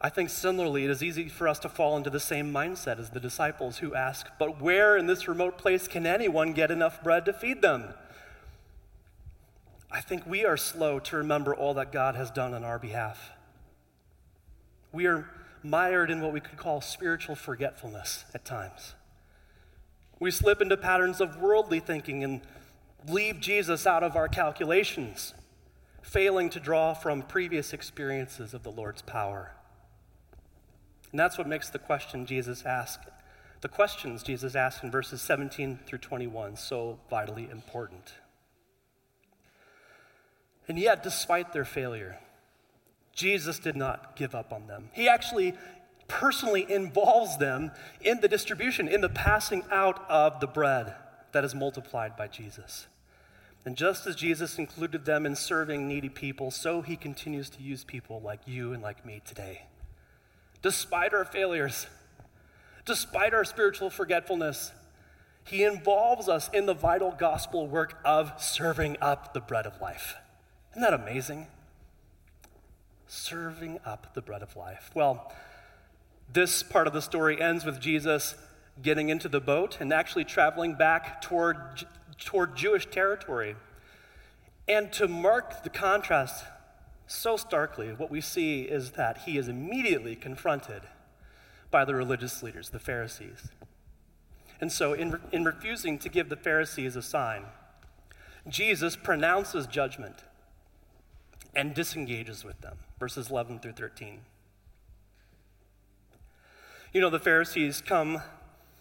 I 0.02 0.10
think 0.10 0.30
similarly, 0.30 0.84
it 0.84 0.90
is 0.90 1.02
easy 1.02 1.30
for 1.30 1.48
us 1.48 1.60
to 1.60 1.70
fall 1.70 1.96
into 1.98 2.10
the 2.10 2.20
same 2.20 2.52
mindset 2.52 3.00
as 3.00 3.12
the 3.12 3.20
disciples 3.20 3.78
who 3.78 3.96
ask, 3.96 4.28
But 4.38 4.62
where 4.62 4.98
in 4.98 5.08
this 5.08 5.28
remote 5.28 5.58
place 5.58 5.88
can 5.88 6.06
anyone 6.06 6.54
get 6.54 6.70
enough 6.70 7.02
bread 7.02 7.26
to 7.26 7.34
feed 7.34 7.62
them? 7.62 7.94
I 9.90 10.02
think 10.02 10.26
we 10.28 10.46
are 10.46 10.58
slow 10.58 11.00
to 11.00 11.16
remember 11.16 11.56
all 11.56 11.74
that 11.76 11.92
God 11.92 12.16
has 12.16 12.30
done 12.30 12.54
on 12.54 12.64
our 12.64 12.78
behalf. 12.78 13.32
We 14.92 15.06
are 15.06 15.30
mired 15.64 16.12
in 16.12 16.22
what 16.22 16.34
we 16.34 16.42
could 16.42 16.58
call 16.58 16.82
spiritual 16.82 17.36
forgetfulness 17.36 18.26
at 18.34 18.46
times. 18.46 18.94
We 20.20 20.32
slip 20.32 20.62
into 20.62 20.78
patterns 20.78 21.22
of 21.22 21.42
worldly 21.42 21.80
thinking 21.80 22.24
and 22.24 22.42
leave 23.08 23.40
Jesus 23.40 23.88
out 23.88 24.04
of 24.04 24.16
our 24.16 24.28
calculations, 24.28 25.34
failing 26.02 26.50
to 26.50 26.60
draw 26.60 26.94
from 26.94 27.22
previous 27.22 27.74
experiences 27.74 28.54
of 28.54 28.64
the 28.64 28.72
Lord's 28.72 29.02
power. 29.02 29.52
And 31.16 31.20
that's 31.22 31.38
what 31.38 31.48
makes 31.48 31.70
the 31.70 31.80
question 31.80 32.26
Jesus 32.26 32.66
asked, 32.66 33.08
the 33.62 33.70
questions 33.70 34.22
Jesus 34.22 34.54
asked 34.54 34.84
in 34.84 34.92
verses 34.92 35.22
17 35.22 35.80
through 35.86 36.00
21 36.00 36.58
so 36.58 37.00
vitally 37.10 37.48
important. 37.50 38.16
And 40.68 40.78
yet, 40.78 41.04
despite 41.04 41.54
their 41.54 41.64
failure, 41.64 42.18
Jesus 43.14 43.60
did 43.60 43.78
not 43.78 44.18
give 44.18 44.36
up 44.36 44.52
on 44.52 44.68
them. 44.68 44.90
He 44.92 45.08
actually 45.08 45.54
personally 46.10 46.70
involves 46.70 47.38
them 47.38 47.72
in 48.02 48.20
the 48.20 48.28
distribution, 48.28 48.90
in 48.90 49.00
the 49.00 49.08
passing 49.08 49.64
out 49.72 50.04
of 50.10 50.42
the 50.42 50.48
bread 50.48 50.96
that 51.32 51.46
is 51.46 51.56
multiplied 51.56 52.18
by 52.18 52.28
Jesus. 52.28 52.88
And 53.64 53.78
just 53.78 54.06
as 54.06 54.18
Jesus 54.18 54.60
included 54.60 55.06
them 55.06 55.26
in 55.26 55.38
serving 55.38 55.88
needy 55.88 56.10
people, 56.10 56.52
so 56.52 56.82
he 56.82 56.98
continues 56.98 57.50
to 57.52 57.64
use 57.64 57.86
people 57.86 58.20
like 58.20 58.42
you 58.46 58.74
and 58.74 58.84
like 58.84 59.06
me 59.06 59.22
today 59.24 59.62
despite 60.66 61.14
our 61.14 61.26
failures, 61.26 61.86
despite 62.86 63.36
our 63.36 63.46
spiritual 63.46 63.92
forgetfulness, 63.92 64.72
He 65.44 65.64
involves 65.64 66.28
us 66.28 66.50
in 66.52 66.66
the 66.66 66.74
vital 66.74 67.12
gospel 67.12 67.68
work 67.68 68.00
of 68.04 68.34
serving 68.42 68.98
up 69.00 69.36
the 69.36 69.40
bread 69.40 69.68
of 69.68 69.80
life. 69.80 70.16
Isn't 70.72 70.82
that 70.82 70.92
amazing? 70.96 71.46
Serving 73.06 73.78
up 73.86 74.16
the 74.16 74.24
bread 74.24 74.42
of 74.42 74.56
life. 74.56 74.90
Well, 74.96 75.32
this 76.34 76.64
part 76.64 76.88
of 76.88 76.94
the 76.94 77.02
story 77.04 77.40
ends 77.40 77.64
with 77.64 77.80
Jesus 77.80 78.34
getting 78.82 79.10
into 79.10 79.30
the 79.30 79.40
boat 79.40 79.78
and 79.80 79.94
actually 79.94 80.26
traveling 80.26 80.74
back 80.74 81.22
toward, 81.22 81.86
toward 82.18 82.56
Jewish 82.56 82.88
territory. 82.88 83.56
And 84.68 84.92
to 84.94 85.08
mark 85.08 85.62
the 85.62 85.70
contrast 85.70 86.44
so 87.08 87.38
starkly, 87.38 87.90
what 87.90 88.10
we 88.10 88.22
see 88.22 88.64
is 88.64 88.92
that 88.92 89.20
he 89.20 89.38
is 89.38 89.48
immediately 89.48 90.16
confronted 90.16 90.82
by 91.70 91.86
the 91.86 91.94
religious 91.94 92.42
leaders, 92.42 92.70
the 92.70 92.80
Pharisees. 92.80 93.50
And 94.60 94.72
so, 94.72 94.94
in, 94.94 95.20
in 95.32 95.44
refusing 95.44 96.00
to 96.00 96.10
give 96.10 96.30
the 96.30 96.36
Pharisees 96.36 96.96
a 96.96 97.02
sign, 97.02 97.44
Jesus 98.48 98.96
pronounces 98.96 99.68
judgment 99.68 100.24
and 101.54 101.74
disengages 101.74 102.44
with 102.44 102.62
them. 102.62 102.78
Verses 103.00 103.30
11 103.30 103.60
through 103.60 103.74
13. 103.74 104.22
You 106.94 107.02
know, 107.02 107.10
the 107.10 107.20
Pharisees 107.20 107.82
come 107.82 108.22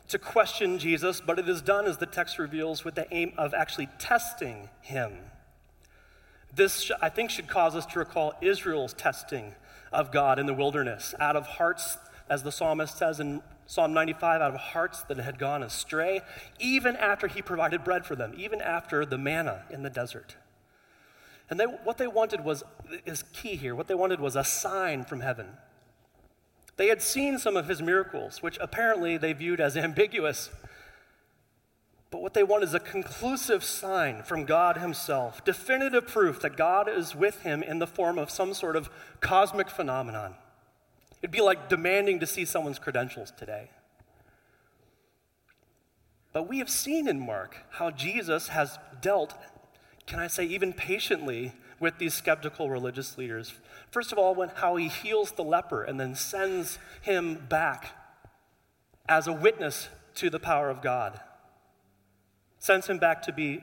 to 0.09 0.19
question 0.19 0.79
Jesus, 0.79 1.21
but 1.21 1.39
it 1.39 1.49
is 1.49 1.63
done, 1.63 1.87
as 1.87 1.99
the 1.99 2.07
text 2.07 2.39
reveals, 2.39 2.85
with 2.85 2.95
the 2.95 3.13
aim 3.13 3.33
of 3.37 3.55
actually 3.55 3.89
testing 3.99 4.69
him. 4.81 5.13
This, 6.55 6.91
I 7.03 7.09
think, 7.09 7.31
should 7.31 7.49
cause 7.49 7.75
us 7.75 7.87
to 7.87 7.99
recall 7.99 8.35
Israel's 8.41 8.93
testing 8.93 9.55
of 9.93 10.13
God 10.13 10.39
in 10.39 10.47
the 10.47 10.55
wilderness, 10.55 11.15
out 11.19 11.37
of 11.37 11.47
hearts, 11.47 11.99
as 12.29 12.43
the 12.43 12.53
psalmist 12.53 12.97
says 12.97 13.21
in 13.21 13.43
Psalm 13.67 13.93
95, 13.93 14.41
out 14.41 14.55
of 14.55 14.61
hearts 14.61 15.03
that 15.05 15.17
had 15.19 15.39
gone 15.39 15.63
astray, 15.63 16.21
even 16.59 16.97
after 16.97 17.27
he 17.27 17.43
provided 17.43 17.83
bread 17.83 18.05
for 18.05 18.15
them, 18.15 18.35
even 18.37 18.61
after 18.61 19.05
the 19.07 19.19
manna 19.19 19.63
in 19.71 19.83
the 19.83 19.91
desert. 19.91 20.37
And 21.51 21.59
they, 21.59 21.65
what 21.65 21.99
they 21.99 22.07
wanted 22.07 22.45
was, 22.45 22.63
is 23.05 23.25
key 23.33 23.57
here, 23.57 23.75
what 23.75 23.89
they 23.89 23.95
wanted 23.95 24.21
was 24.21 24.37
a 24.37 24.45
sign 24.45 25.05
from 25.05 25.21
heaven. 25.21 25.47
They 26.77 26.89
had 26.89 27.03
seen 27.03 27.39
some 27.39 27.57
of 27.57 27.69
his 27.69 27.81
miracles, 27.81 28.43
which 28.43 28.59
apparently 28.61 29.17
they 29.17 29.33
viewed 29.33 29.61
as 29.61 29.77
ambiguous. 29.77 30.51
But 32.15 32.23
what 32.23 32.35
they 32.35 32.45
want 32.45 32.63
is 32.63 32.75
a 32.75 32.79
conclusive 32.79 33.65
sign 33.65 34.23
from 34.23 34.45
God 34.45 34.77
Himself, 34.77 35.45
definitive 35.45 36.07
proof 36.07 36.39
that 36.43 36.57
God 36.57 36.89
is 36.89 37.13
with 37.13 37.43
him 37.43 37.61
in 37.61 37.81
the 37.81 37.89
form 37.89 38.21
of 38.21 38.31
some 38.31 38.55
sort 38.55 38.77
of 38.77 38.89
cosmic 39.19 39.69
phenomenon. 39.69 40.37
It'd 41.21 41.33
be 41.33 41.41
like 41.41 41.69
demanding 41.69 42.21
to 42.21 42.27
see 42.27 42.45
someone's 42.45 42.79
credentials 42.79 43.33
today. 43.37 43.71
But 46.33 46.49
we 46.49 46.59
have 46.59 46.71
seen 46.71 47.09
in 47.09 47.19
Mark 47.19 47.57
how 47.71 47.91
Jesus 47.91 48.47
has 48.47 48.79
dealt, 49.01 49.35
can 50.07 50.21
I 50.21 50.29
say, 50.29 50.45
even 50.45 50.73
patiently 50.73 51.51
with 51.81 51.99
these 51.99 52.15
skeptical 52.15 52.71
religious 52.71 53.19
leaders. 53.19 53.55
First 53.91 54.13
of 54.13 54.19
all, 54.19 54.37
when, 54.37 54.51
how 54.51 54.77
he 54.77 54.87
heals 54.87 55.33
the 55.33 55.43
leper 55.43 55.83
and 55.83 55.99
then 55.99 56.15
sends 56.15 56.79
him 57.03 57.47
back 57.49 57.91
as 59.09 59.27
a 59.27 59.33
witness 59.33 59.89
to 60.15 60.31
the 60.31 60.39
power 60.39 60.71
of 60.71 60.81
God 60.81 61.19
sends 62.65 62.87
him 62.87 62.97
back 62.97 63.21
to 63.21 63.31
be, 63.31 63.63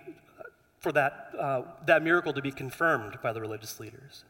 for 0.80 0.92
that, 0.92 1.30
uh, 1.40 1.64
that 1.88 2.04
miracle 2.04 2.34
to 2.34 2.42
be 2.42 2.52
confirmed 2.52 3.18
by 3.24 3.34
the 3.34 3.42
religious 3.42 3.80
leaders. 3.80 4.26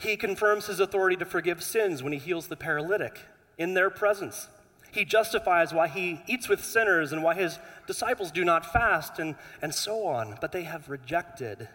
He 0.00 0.16
confirms 0.16 0.68
his 0.68 0.80
authority 0.80 1.14
to 1.16 1.26
forgive 1.26 1.62
sins 1.62 2.02
when 2.02 2.14
he 2.14 2.18
heals 2.18 2.46
the 2.46 2.56
paralytic 2.56 3.20
in 3.58 3.74
their 3.74 3.90
presence. 3.90 4.48
He 4.90 5.04
justifies 5.04 5.74
why 5.74 5.88
he 5.88 6.22
eats 6.26 6.48
with 6.48 6.64
sinners 6.64 7.12
and 7.12 7.22
why 7.22 7.34
his 7.34 7.58
disciples 7.86 8.30
do 8.30 8.42
not 8.42 8.72
fast 8.72 9.18
and, 9.18 9.34
and 9.60 9.74
so 9.74 10.06
on. 10.06 10.38
But 10.40 10.52
they 10.52 10.62
have 10.62 10.88
rejected 10.88 11.68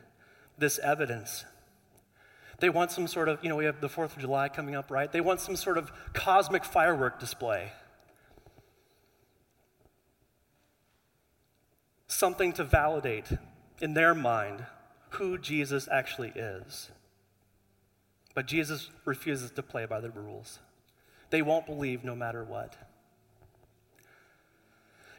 this 0.58 0.80
evidence. 0.80 1.46
They 2.60 2.72
want 2.72 2.90
some 2.90 3.06
sort 3.06 3.30
of, 3.30 3.44
you 3.44 3.50
know, 3.50 3.56
we 3.56 3.66
have 3.66 3.82
the 3.82 3.88
4th 3.88 4.16
of 4.16 4.18
July 4.18 4.50
coming 4.50 4.74
up, 4.74 4.90
right? 4.90 5.12
They 5.12 5.22
want 5.22 5.42
some 5.42 5.56
sort 5.56 5.78
of 5.78 5.92
cosmic 6.12 6.66
firework 6.66 7.20
display. 7.20 7.72
Something 12.10 12.52
to 12.54 12.64
validate 12.64 13.28
in 13.80 13.94
their 13.94 14.14
mind 14.14 14.66
who 15.12 15.38
Jesus 15.38 15.88
actually 15.90 16.34
is. 16.36 16.90
But 18.36 18.46
Jesus 18.46 18.90
refuses 19.06 19.52
to 19.52 19.64
play 19.64 19.86
by 19.86 20.02
the 20.02 20.10
rules. 20.10 20.60
They 21.30 21.42
won't 21.42 21.66
believe 21.66 22.04
no 22.04 22.16
matter 22.16 22.44
what. 22.44 22.76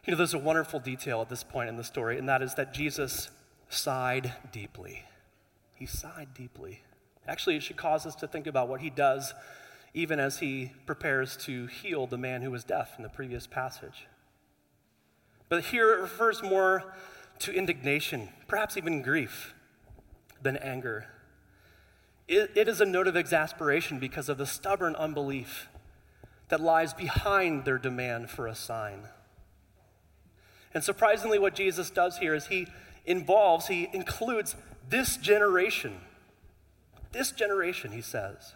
You 0.04 0.10
know, 0.10 0.16
there's 0.18 0.34
a 0.34 0.38
wonderful 0.38 0.80
detail 0.80 1.22
at 1.22 1.28
this 1.28 1.44
point 1.44 1.68
in 1.68 1.76
the 1.76 1.84
story, 1.84 2.18
and 2.18 2.28
that 2.28 2.42
is 2.42 2.54
that 2.56 2.74
Jesus 2.74 3.30
sighed 3.68 4.32
deeply. 4.50 5.04
He 5.76 5.86
sighed 5.86 6.34
deeply. 6.34 6.82
Actually, 7.26 7.56
it 7.56 7.62
should 7.62 7.76
cause 7.76 8.04
us 8.04 8.16
to 8.16 8.26
think 8.26 8.46
about 8.46 8.68
what 8.68 8.80
he 8.80 8.90
does 8.90 9.32
even 9.94 10.20
as 10.20 10.38
he 10.38 10.72
prepares 10.86 11.36
to 11.36 11.66
heal 11.66 12.06
the 12.06 12.18
man 12.18 12.42
who 12.42 12.50
was 12.50 12.64
deaf 12.64 12.94
in 12.96 13.02
the 13.02 13.08
previous 13.08 13.46
passage. 13.46 14.06
But 15.50 15.64
here 15.64 15.92
it 15.92 16.00
refers 16.00 16.42
more 16.42 16.94
to 17.40 17.52
indignation, 17.52 18.30
perhaps 18.46 18.76
even 18.76 19.02
grief, 19.02 19.52
than 20.40 20.56
anger. 20.56 21.06
It, 22.28 22.52
it 22.54 22.68
is 22.68 22.80
a 22.80 22.86
note 22.86 23.08
of 23.08 23.16
exasperation 23.16 23.98
because 23.98 24.28
of 24.28 24.38
the 24.38 24.46
stubborn 24.46 24.94
unbelief 24.94 25.68
that 26.48 26.60
lies 26.60 26.94
behind 26.94 27.64
their 27.64 27.78
demand 27.78 28.30
for 28.30 28.46
a 28.46 28.54
sign. 28.54 29.08
And 30.72 30.84
surprisingly, 30.84 31.38
what 31.38 31.56
Jesus 31.56 31.90
does 31.90 32.18
here 32.18 32.34
is 32.34 32.46
he 32.46 32.68
involves, 33.04 33.66
he 33.66 33.88
includes 33.92 34.54
this 34.88 35.16
generation. 35.16 36.00
This 37.10 37.32
generation, 37.32 37.90
he 37.90 38.02
says. 38.02 38.54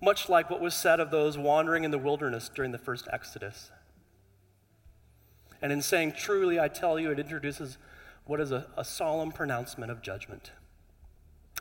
Much 0.00 0.28
like 0.28 0.48
what 0.48 0.60
was 0.60 0.74
said 0.74 1.00
of 1.00 1.10
those 1.10 1.36
wandering 1.36 1.82
in 1.82 1.90
the 1.90 1.98
wilderness 1.98 2.48
during 2.54 2.70
the 2.70 2.78
first 2.78 3.08
Exodus. 3.12 3.72
And 5.62 5.72
in 5.72 5.82
saying, 5.82 6.12
Truly, 6.12 6.58
I 6.58 6.68
tell 6.68 6.98
you, 6.98 7.10
it 7.10 7.18
introduces 7.18 7.78
what 8.24 8.40
is 8.40 8.52
a, 8.52 8.66
a 8.76 8.84
solemn 8.84 9.32
pronouncement 9.32 9.90
of 9.90 10.02
judgment. 10.02 10.52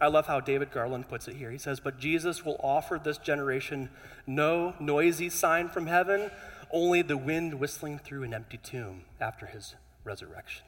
I 0.02 0.08
love 0.08 0.28
how 0.28 0.40
David 0.40 0.72
Garland 0.72 1.10
puts 1.10 1.28
it 1.28 1.36
here. 1.36 1.52
He 1.52 1.58
says, 1.58 1.80
But 1.80 2.00
Jesus 2.00 2.46
will 2.46 2.60
offer 2.64 3.00
this 3.04 3.18
generation 3.18 3.90
no 4.26 4.74
noisy 4.80 5.30
sign 5.30 5.68
from 5.68 5.88
heaven, 5.88 6.32
only 6.72 7.02
the 7.02 7.18
wind 7.18 7.56
whistling 7.56 8.00
through 8.00 8.24
an 8.24 8.34
empty 8.34 8.58
tomb 8.58 9.04
after 9.20 9.46
his 9.46 9.76
resurrection. 10.04 10.66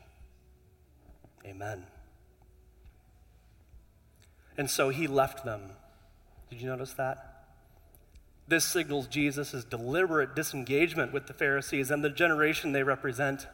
Amen. 1.46 1.86
And 4.58 4.70
so 4.70 4.90
he 4.90 5.08
left 5.08 5.46
them. 5.46 5.72
Did 6.50 6.62
you 6.62 6.68
notice 6.68 6.94
that? 6.94 7.31
This 8.52 8.66
signals 8.66 9.08
Jesus' 9.08 9.64
deliberate 9.64 10.36
disengagement 10.36 11.14
with 11.14 11.28
the 11.28 11.34
Pharisees 11.34 11.90
and 11.90 12.04
the 12.04 12.10
generation 12.10 12.74
they 12.74 12.84
represent. 12.84 13.48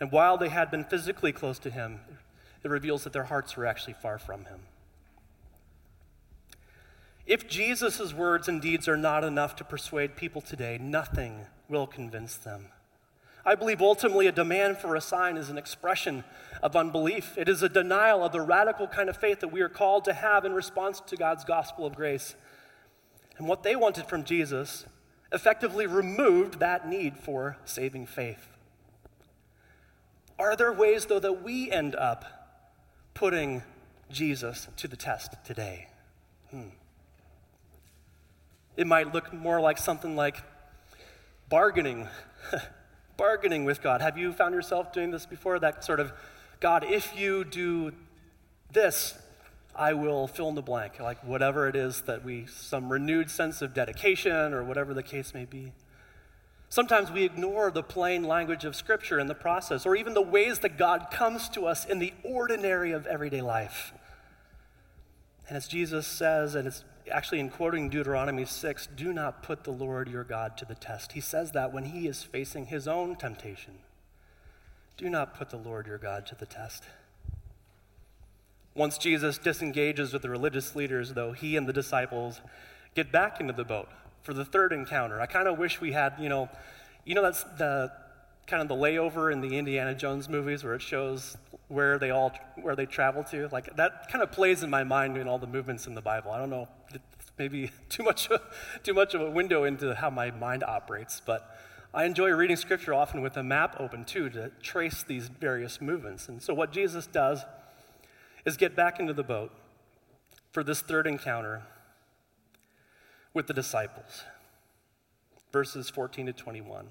And 0.00 0.10
while 0.10 0.36
they 0.36 0.48
had 0.48 0.72
been 0.72 0.82
physically 0.82 1.30
close 1.30 1.60
to 1.60 1.70
him, 1.70 2.00
it 2.64 2.68
reveals 2.68 3.04
that 3.04 3.12
their 3.12 3.22
hearts 3.22 3.56
were 3.56 3.64
actually 3.64 3.92
far 3.92 4.18
from 4.18 4.46
him. 4.46 4.62
If 7.28 7.46
Jesus' 7.46 8.12
words 8.12 8.48
and 8.48 8.60
deeds 8.60 8.88
are 8.88 8.96
not 8.96 9.22
enough 9.22 9.54
to 9.54 9.64
persuade 9.64 10.16
people 10.16 10.40
today, 10.40 10.78
nothing 10.82 11.46
will 11.68 11.86
convince 11.86 12.36
them. 12.36 12.70
I 13.46 13.54
believe 13.54 13.80
ultimately 13.80 14.26
a 14.26 14.32
demand 14.32 14.78
for 14.78 14.96
a 14.96 15.00
sign 15.00 15.36
is 15.36 15.48
an 15.48 15.58
expression 15.58 16.24
of 16.60 16.74
unbelief. 16.74 17.38
It 17.38 17.48
is 17.48 17.62
a 17.62 17.68
denial 17.68 18.24
of 18.24 18.32
the 18.32 18.40
radical 18.40 18.88
kind 18.88 19.08
of 19.08 19.16
faith 19.16 19.38
that 19.38 19.52
we 19.52 19.60
are 19.60 19.68
called 19.68 20.04
to 20.06 20.12
have 20.12 20.44
in 20.44 20.54
response 20.54 21.00
to 21.06 21.16
God's 21.16 21.44
gospel 21.44 21.86
of 21.86 21.94
grace. 21.94 22.34
And 23.38 23.48
what 23.48 23.62
they 23.62 23.76
wanted 23.76 24.06
from 24.06 24.24
Jesus 24.24 24.86
effectively 25.32 25.86
removed 25.86 26.60
that 26.60 26.88
need 26.88 27.16
for 27.16 27.56
saving 27.64 28.06
faith. 28.06 28.46
Are 30.38 30.56
there 30.56 30.72
ways, 30.72 31.06
though, 31.06 31.20
that 31.20 31.42
we 31.42 31.70
end 31.70 31.94
up 31.94 32.24
putting 33.14 33.62
Jesus 34.10 34.68
to 34.76 34.88
the 34.88 34.96
test 34.96 35.34
today? 35.44 35.88
Hmm. 36.50 36.68
It 38.76 38.86
might 38.86 39.12
look 39.12 39.32
more 39.32 39.60
like 39.60 39.78
something 39.78 40.16
like 40.16 40.42
bargaining, 41.48 42.08
bargaining 43.16 43.64
with 43.64 43.82
God. 43.82 44.00
Have 44.00 44.18
you 44.18 44.32
found 44.32 44.54
yourself 44.54 44.92
doing 44.92 45.10
this 45.10 45.26
before? 45.26 45.58
That 45.58 45.84
sort 45.84 46.00
of, 46.00 46.12
God, 46.60 46.84
if 46.84 47.16
you 47.16 47.44
do 47.44 47.92
this, 48.72 49.16
I 49.76 49.92
will 49.92 50.26
fill 50.26 50.48
in 50.48 50.54
the 50.54 50.62
blank, 50.62 51.00
like 51.00 51.22
whatever 51.24 51.68
it 51.68 51.74
is 51.74 52.02
that 52.02 52.24
we, 52.24 52.46
some 52.46 52.90
renewed 52.90 53.30
sense 53.30 53.60
of 53.60 53.74
dedication 53.74 54.52
or 54.52 54.62
whatever 54.62 54.94
the 54.94 55.02
case 55.02 55.34
may 55.34 55.44
be. 55.44 55.72
Sometimes 56.68 57.10
we 57.10 57.24
ignore 57.24 57.70
the 57.70 57.82
plain 57.82 58.24
language 58.24 58.64
of 58.64 58.74
Scripture 58.74 59.20
in 59.20 59.26
the 59.26 59.34
process, 59.34 59.86
or 59.86 59.94
even 59.94 60.14
the 60.14 60.22
ways 60.22 60.60
that 60.60 60.76
God 60.76 61.08
comes 61.10 61.48
to 61.50 61.66
us 61.66 61.84
in 61.84 61.98
the 61.98 62.12
ordinary 62.24 62.92
of 62.92 63.06
everyday 63.06 63.42
life. 63.42 63.92
And 65.48 65.56
as 65.56 65.68
Jesus 65.68 66.06
says, 66.06 66.54
and 66.54 66.66
it's 66.66 66.84
actually 67.12 67.40
in 67.40 67.50
quoting 67.50 67.90
Deuteronomy 67.90 68.44
6, 68.44 68.88
do 68.96 69.12
not 69.12 69.42
put 69.42 69.64
the 69.64 69.70
Lord 69.70 70.08
your 70.08 70.24
God 70.24 70.56
to 70.56 70.64
the 70.64 70.74
test. 70.74 71.12
He 71.12 71.20
says 71.20 71.52
that 71.52 71.72
when 71.72 71.84
he 71.84 72.08
is 72.08 72.22
facing 72.22 72.66
his 72.66 72.88
own 72.88 73.16
temptation. 73.16 73.74
Do 74.96 75.08
not 75.10 75.36
put 75.36 75.50
the 75.50 75.56
Lord 75.56 75.86
your 75.86 75.98
God 75.98 76.24
to 76.26 76.34
the 76.34 76.46
test. 76.46 76.84
Once 78.74 78.98
Jesus 78.98 79.38
disengages 79.38 80.12
with 80.12 80.22
the 80.22 80.30
religious 80.30 80.74
leaders, 80.74 81.14
though, 81.14 81.32
he 81.32 81.56
and 81.56 81.68
the 81.68 81.72
disciples 81.72 82.40
get 82.94 83.12
back 83.12 83.40
into 83.40 83.52
the 83.52 83.64
boat 83.64 83.88
for 84.22 84.34
the 84.34 84.44
third 84.44 84.72
encounter. 84.72 85.20
I 85.20 85.26
kind 85.26 85.46
of 85.46 85.58
wish 85.58 85.80
we 85.80 85.92
had, 85.92 86.14
you 86.18 86.28
know, 86.28 86.48
you 87.04 87.14
know 87.14 87.22
that's 87.22 87.44
the 87.44 87.92
kind 88.46 88.60
of 88.60 88.68
the 88.68 88.74
layover 88.74 89.32
in 89.32 89.40
the 89.40 89.56
Indiana 89.56 89.94
Jones 89.94 90.28
movies 90.28 90.64
where 90.64 90.74
it 90.74 90.82
shows 90.82 91.36
where 91.68 91.98
they 91.98 92.10
all 92.10 92.32
where 92.60 92.74
they 92.74 92.86
travel 92.86 93.22
to. 93.24 93.48
Like 93.52 93.76
that 93.76 94.08
kind 94.10 94.22
of 94.22 94.32
plays 94.32 94.62
in 94.62 94.70
my 94.70 94.82
mind 94.82 95.16
in 95.16 95.28
all 95.28 95.38
the 95.38 95.46
movements 95.46 95.86
in 95.86 95.94
the 95.94 96.02
Bible. 96.02 96.32
I 96.32 96.38
don't 96.38 96.50
know, 96.50 96.68
maybe 97.38 97.70
too 97.88 98.02
much 98.02 98.28
too 98.82 98.94
much 98.94 99.14
of 99.14 99.20
a 99.20 99.30
window 99.30 99.64
into 99.64 99.94
how 99.94 100.10
my 100.10 100.30
mind 100.30 100.64
operates, 100.64 101.20
but 101.24 101.56
I 101.92 102.06
enjoy 102.06 102.30
reading 102.30 102.56
scripture 102.56 102.92
often 102.92 103.22
with 103.22 103.36
a 103.36 103.42
map 103.42 103.76
open 103.78 104.04
too 104.04 104.28
to 104.30 104.50
trace 104.60 105.04
these 105.04 105.28
various 105.28 105.80
movements. 105.80 106.28
And 106.28 106.42
so 106.42 106.52
what 106.52 106.72
Jesus 106.72 107.06
does 107.06 107.44
is 108.44 108.56
get 108.56 108.76
back 108.76 109.00
into 109.00 109.12
the 109.12 109.22
boat 109.22 109.52
for 110.52 110.62
this 110.62 110.80
third 110.80 111.06
encounter 111.06 111.62
with 113.32 113.46
the 113.46 113.54
disciples. 113.54 114.24
Verses 115.52 115.90
14 115.90 116.26
to 116.26 116.32
21. 116.32 116.88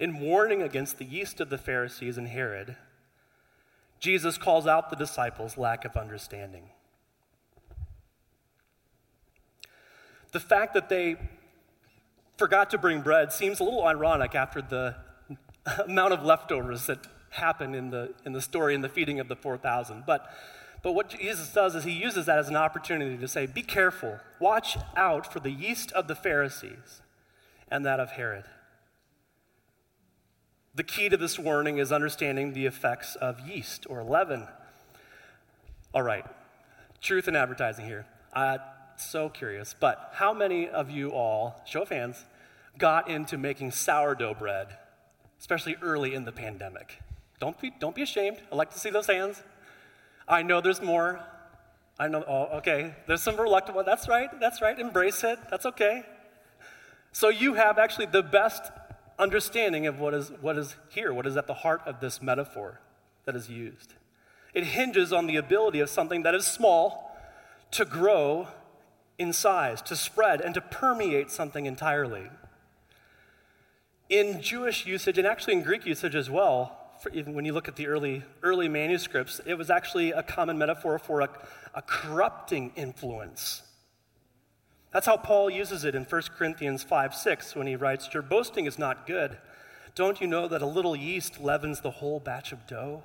In 0.00 0.20
warning 0.20 0.62
against 0.62 0.98
the 0.98 1.04
yeast 1.04 1.40
of 1.40 1.50
the 1.50 1.58
Pharisees 1.58 2.18
and 2.18 2.28
Herod, 2.28 2.76
Jesus 4.00 4.36
calls 4.36 4.66
out 4.66 4.90
the 4.90 4.96
disciples' 4.96 5.56
lack 5.56 5.84
of 5.84 5.96
understanding. 5.96 6.64
The 10.32 10.40
fact 10.40 10.74
that 10.74 10.88
they 10.88 11.16
forgot 12.36 12.70
to 12.70 12.78
bring 12.78 13.02
bread 13.02 13.32
seems 13.32 13.60
a 13.60 13.64
little 13.64 13.86
ironic 13.86 14.34
after 14.34 14.60
the 14.60 14.96
amount 15.86 16.12
of 16.12 16.24
leftovers 16.24 16.86
that 16.86 17.06
happened 17.30 17.74
in 17.74 17.90
the, 17.90 18.12
in 18.26 18.32
the 18.32 18.42
story 18.42 18.74
in 18.74 18.80
the 18.80 18.88
feeding 18.88 19.20
of 19.20 19.28
the 19.28 19.36
4,000. 19.36 20.04
But, 20.06 20.26
but 20.84 20.92
what 20.92 21.08
Jesus 21.08 21.50
does 21.50 21.74
is 21.74 21.84
he 21.84 21.92
uses 21.92 22.26
that 22.26 22.38
as 22.38 22.50
an 22.50 22.56
opportunity 22.56 23.16
to 23.16 23.26
say, 23.26 23.46
Be 23.46 23.62
careful, 23.62 24.20
watch 24.38 24.76
out 24.94 25.32
for 25.32 25.40
the 25.40 25.50
yeast 25.50 25.90
of 25.92 26.08
the 26.08 26.14
Pharisees 26.14 27.00
and 27.70 27.86
that 27.86 27.98
of 27.98 28.12
Herod. 28.12 28.44
The 30.74 30.82
key 30.82 31.08
to 31.08 31.16
this 31.16 31.38
warning 31.38 31.78
is 31.78 31.90
understanding 31.90 32.52
the 32.52 32.66
effects 32.66 33.16
of 33.16 33.40
yeast 33.48 33.86
or 33.88 34.04
leaven. 34.04 34.46
All 35.94 36.02
right, 36.02 36.26
truth 37.00 37.28
in 37.28 37.34
advertising 37.34 37.86
here. 37.86 38.04
Uh, 38.34 38.58
so 38.96 39.30
curious, 39.30 39.74
but 39.78 40.10
how 40.12 40.34
many 40.34 40.68
of 40.68 40.90
you 40.90 41.12
all, 41.12 41.62
show 41.64 41.82
of 41.82 41.88
hands, 41.88 42.26
got 42.76 43.08
into 43.08 43.38
making 43.38 43.70
sourdough 43.70 44.34
bread, 44.34 44.68
especially 45.40 45.76
early 45.80 46.14
in 46.14 46.26
the 46.26 46.32
pandemic? 46.32 47.00
Don't 47.40 47.58
be, 47.58 47.72
don't 47.80 47.94
be 47.94 48.02
ashamed. 48.02 48.38
I 48.52 48.56
like 48.56 48.70
to 48.72 48.78
see 48.78 48.90
those 48.90 49.06
hands. 49.06 49.42
I 50.28 50.42
know 50.42 50.60
there's 50.60 50.82
more. 50.82 51.20
I 51.98 52.08
know, 52.08 52.24
oh, 52.26 52.58
okay. 52.58 52.94
There's 53.06 53.22
some 53.22 53.36
reluctant 53.36 53.76
ones. 53.76 53.86
That's 53.86 54.08
right, 54.08 54.28
that's 54.40 54.60
right. 54.60 54.78
Embrace 54.78 55.22
it. 55.24 55.38
That's 55.50 55.66
okay. 55.66 56.04
So 57.12 57.28
you 57.28 57.54
have 57.54 57.78
actually 57.78 58.06
the 58.06 58.22
best 58.22 58.72
understanding 59.18 59.86
of 59.86 60.00
what 60.00 60.14
is, 60.14 60.32
what 60.40 60.58
is 60.58 60.74
here, 60.88 61.14
what 61.14 61.26
is 61.26 61.36
at 61.36 61.46
the 61.46 61.54
heart 61.54 61.82
of 61.86 62.00
this 62.00 62.20
metaphor 62.20 62.80
that 63.24 63.36
is 63.36 63.48
used. 63.48 63.94
It 64.52 64.64
hinges 64.64 65.12
on 65.12 65.26
the 65.26 65.36
ability 65.36 65.80
of 65.80 65.88
something 65.88 66.22
that 66.22 66.34
is 66.34 66.46
small 66.46 67.16
to 67.72 67.84
grow 67.84 68.48
in 69.18 69.32
size, 69.32 69.80
to 69.82 69.96
spread, 69.96 70.40
and 70.40 70.54
to 70.54 70.60
permeate 70.60 71.30
something 71.30 71.66
entirely. 71.66 72.30
In 74.08 74.40
Jewish 74.42 74.86
usage, 74.86 75.18
and 75.18 75.26
actually 75.26 75.54
in 75.54 75.62
Greek 75.62 75.86
usage 75.86 76.14
as 76.14 76.28
well, 76.28 76.83
even 77.12 77.34
when 77.34 77.44
you 77.44 77.52
look 77.52 77.68
at 77.68 77.76
the 77.76 77.86
early, 77.86 78.22
early 78.42 78.68
manuscripts, 78.68 79.40
it 79.46 79.54
was 79.54 79.70
actually 79.70 80.12
a 80.12 80.22
common 80.22 80.58
metaphor 80.58 80.98
for 80.98 81.20
a, 81.20 81.28
a 81.74 81.82
corrupting 81.82 82.72
influence. 82.76 83.62
That's 84.92 85.06
how 85.06 85.16
Paul 85.16 85.50
uses 85.50 85.84
it 85.84 85.94
in 85.94 86.04
1 86.04 86.22
Corinthians 86.38 86.84
5 86.84 87.14
6 87.14 87.56
when 87.56 87.66
he 87.66 87.74
writes, 87.74 88.08
Your 88.14 88.22
boasting 88.22 88.66
is 88.66 88.78
not 88.78 89.06
good. 89.06 89.36
Don't 89.94 90.20
you 90.20 90.26
know 90.26 90.48
that 90.48 90.62
a 90.62 90.66
little 90.66 90.94
yeast 90.94 91.40
leavens 91.40 91.80
the 91.80 91.90
whole 91.90 92.20
batch 92.20 92.52
of 92.52 92.66
dough? 92.66 93.02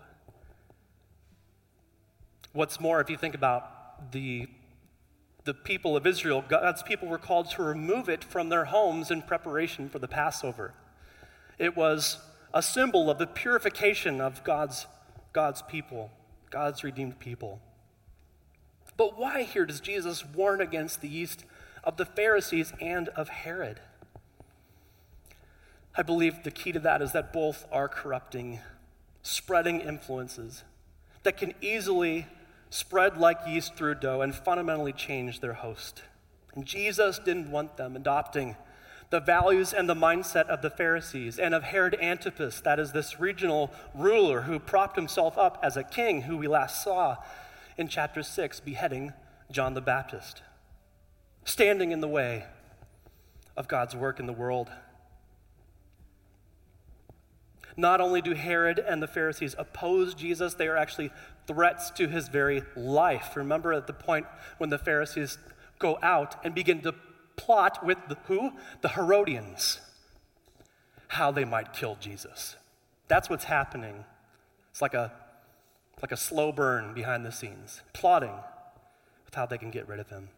What's 2.54 2.80
more, 2.80 3.02
if 3.02 3.10
you 3.10 3.18
think 3.18 3.36
about 3.36 4.12
the, 4.12 4.48
the 5.46 5.54
people 5.54 5.96
of 5.98 6.08
Israel, 6.08 6.44
God's 6.48 6.84
people 6.84 7.08
were 7.08 7.18
called 7.18 7.50
to 7.52 7.64
remove 7.64 8.08
it 8.08 8.24
from 8.24 8.50
their 8.50 8.66
homes 8.66 9.12
in 9.12 9.22
preparation 9.22 9.90
for 9.90 10.00
the 10.00 10.08
Passover. 10.08 10.74
It 11.58 11.76
was 11.76 12.20
a 12.54 12.62
symbol 12.62 13.10
of 13.10 13.18
the 13.18 13.28
purification 13.28 14.20
of 14.20 14.44
God's, 14.44 14.88
God's 15.34 15.62
people, 15.62 16.12
God's 16.50 16.84
redeemed 16.84 17.20
people. 17.20 17.62
But 18.98 19.18
why 19.18 19.44
here 19.44 19.66
does 19.66 19.80
Jesus 19.80 20.26
warn 20.26 20.60
against 20.60 21.02
the 21.02 21.08
yeast 21.08 21.46
of 21.84 21.98
the 21.98 22.06
Pharisees 22.06 22.74
and 22.82 23.10
of 23.10 23.30
Herod? 23.30 23.80
I 25.96 26.02
believe 26.02 26.44
the 26.44 26.52
key 26.52 26.72
to 26.72 26.80
that 26.80 27.02
is 27.02 27.12
that 27.14 27.34
both 27.34 27.66
are 27.72 27.88
corrupting, 27.88 28.60
spreading 29.22 29.82
influences 29.82 30.64
that 31.24 31.38
can 31.38 31.54
easily 31.62 32.26
spread 32.70 33.18
like 33.18 33.40
yeast 33.48 33.76
through 33.76 33.96
dough 33.96 34.22
and 34.22 34.34
fundamentally 34.34 34.94
change 34.94 35.40
their 35.40 35.54
host. 35.54 36.04
And 36.56 36.66
Jesus 36.66 37.20
didn't 37.20 37.52
want 37.52 37.78
them 37.78 37.96
adopting 37.96 38.56
the 39.10 39.20
values 39.20 39.74
and 39.74 39.90
the 39.90 39.96
mindset 39.96 40.46
of 40.48 40.62
the 40.62 40.70
Pharisees 40.70 41.40
and 41.40 41.56
of 41.56 41.64
Herod 41.64 41.98
Antipas, 42.00 42.62
that 42.62 42.80
is, 42.80 42.92
this 42.92 43.20
regional 43.20 43.72
ruler 43.96 44.42
who 44.42 44.60
propped 44.60 44.96
himself 44.96 45.38
up 45.38 45.60
as 45.64 45.76
a 45.76 45.84
king, 45.84 46.24
who 46.24 46.38
we 46.38 46.48
last 46.48 46.84
saw 46.84 47.18
in 47.78 47.88
chapter 47.88 48.22
6 48.22 48.60
beheading 48.60 49.14
John 49.52 49.74
the 49.74 49.82
Baptist, 49.82 50.44
standing 51.44 51.92
in 51.92 52.02
the 52.02 52.08
way 52.08 52.46
of 53.58 53.68
God's 53.68 53.96
work 53.96 54.20
in 54.20 54.28
the 54.28 54.34
world. 54.34 54.70
Not 57.76 58.02
only 58.02 58.22
do 58.22 58.34
Herod 58.34 58.78
and 58.78 59.02
the 59.02 59.08
Pharisees 59.08 59.56
oppose 59.58 60.14
Jesus, 60.14 60.54
they 60.54 60.68
are 60.68 60.78
actually 60.78 61.12
threats 61.48 61.90
to 61.92 62.08
his 62.08 62.28
very 62.28 62.62
life. 62.76 63.36
Remember 63.36 63.74
at 63.74 63.88
the 63.88 63.94
point 63.94 64.28
when 64.58 64.70
the 64.70 64.78
Pharisees 64.78 65.40
go 65.80 65.98
out 66.04 66.36
and 66.44 66.54
begin 66.54 66.82
to 66.82 66.94
plot 67.40 67.86
with 67.86 67.98
the, 68.10 68.18
who? 68.26 68.52
The 68.82 68.90
Herodians, 68.90 69.80
how 71.08 71.32
they 71.32 71.46
might 71.46 71.74
kill 71.74 71.98
Jesus. 72.00 72.58
That's 73.08 73.30
what's 73.30 73.46
happening. 73.46 74.04
It's 74.72 74.82
like 74.82 74.94
a, 74.94 75.12
like 76.02 76.12
a 76.12 76.18
slow 76.18 76.52
burn 76.52 76.94
behind 76.94 77.26
the 77.26 77.32
scenes, 77.32 77.82
plotting 77.94 78.36
with 79.26 79.36
how 79.36 79.46
they 79.46 79.58
can 79.58 79.72
get 79.72 79.88
rid 79.88 80.00
of 80.00 80.10
him. 80.10 80.30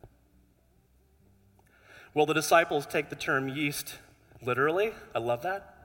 Well, 2.14 2.26
the 2.26 2.34
disciples 2.34 2.86
take 2.86 3.10
the 3.10 3.16
term 3.16 3.50
yeast 3.50 3.98
literally. 4.42 4.92
I 5.16 5.20
love 5.20 5.42
that 5.44 5.82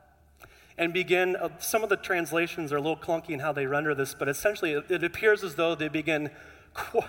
and 0.78 0.92
begin. 0.92 1.36
Uh, 1.36 1.48
some 1.58 1.82
of 1.82 1.88
the 1.88 1.96
translations 1.96 2.72
are 2.72 2.76
a 2.76 2.80
little 2.80 2.96
clunky 2.96 3.30
in 3.30 3.40
how 3.40 3.52
they 3.52 3.66
render 3.66 3.94
this, 3.94 4.14
but 4.14 4.28
essentially 4.28 4.72
it, 4.72 4.90
it 4.90 5.04
appears 5.04 5.42
as 5.42 5.54
though 5.54 5.74
they 5.74 5.88
begin 5.88 6.30
qu- 6.74 7.00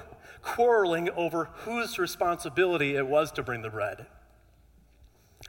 quarreling 0.58 1.08
over 1.12 1.52
whose 1.66 2.00
responsibility 2.00 2.96
it 2.96 3.06
was 3.06 3.32
to 3.32 3.44
bring 3.44 3.62
the 3.62 3.70
bread. 3.70 4.08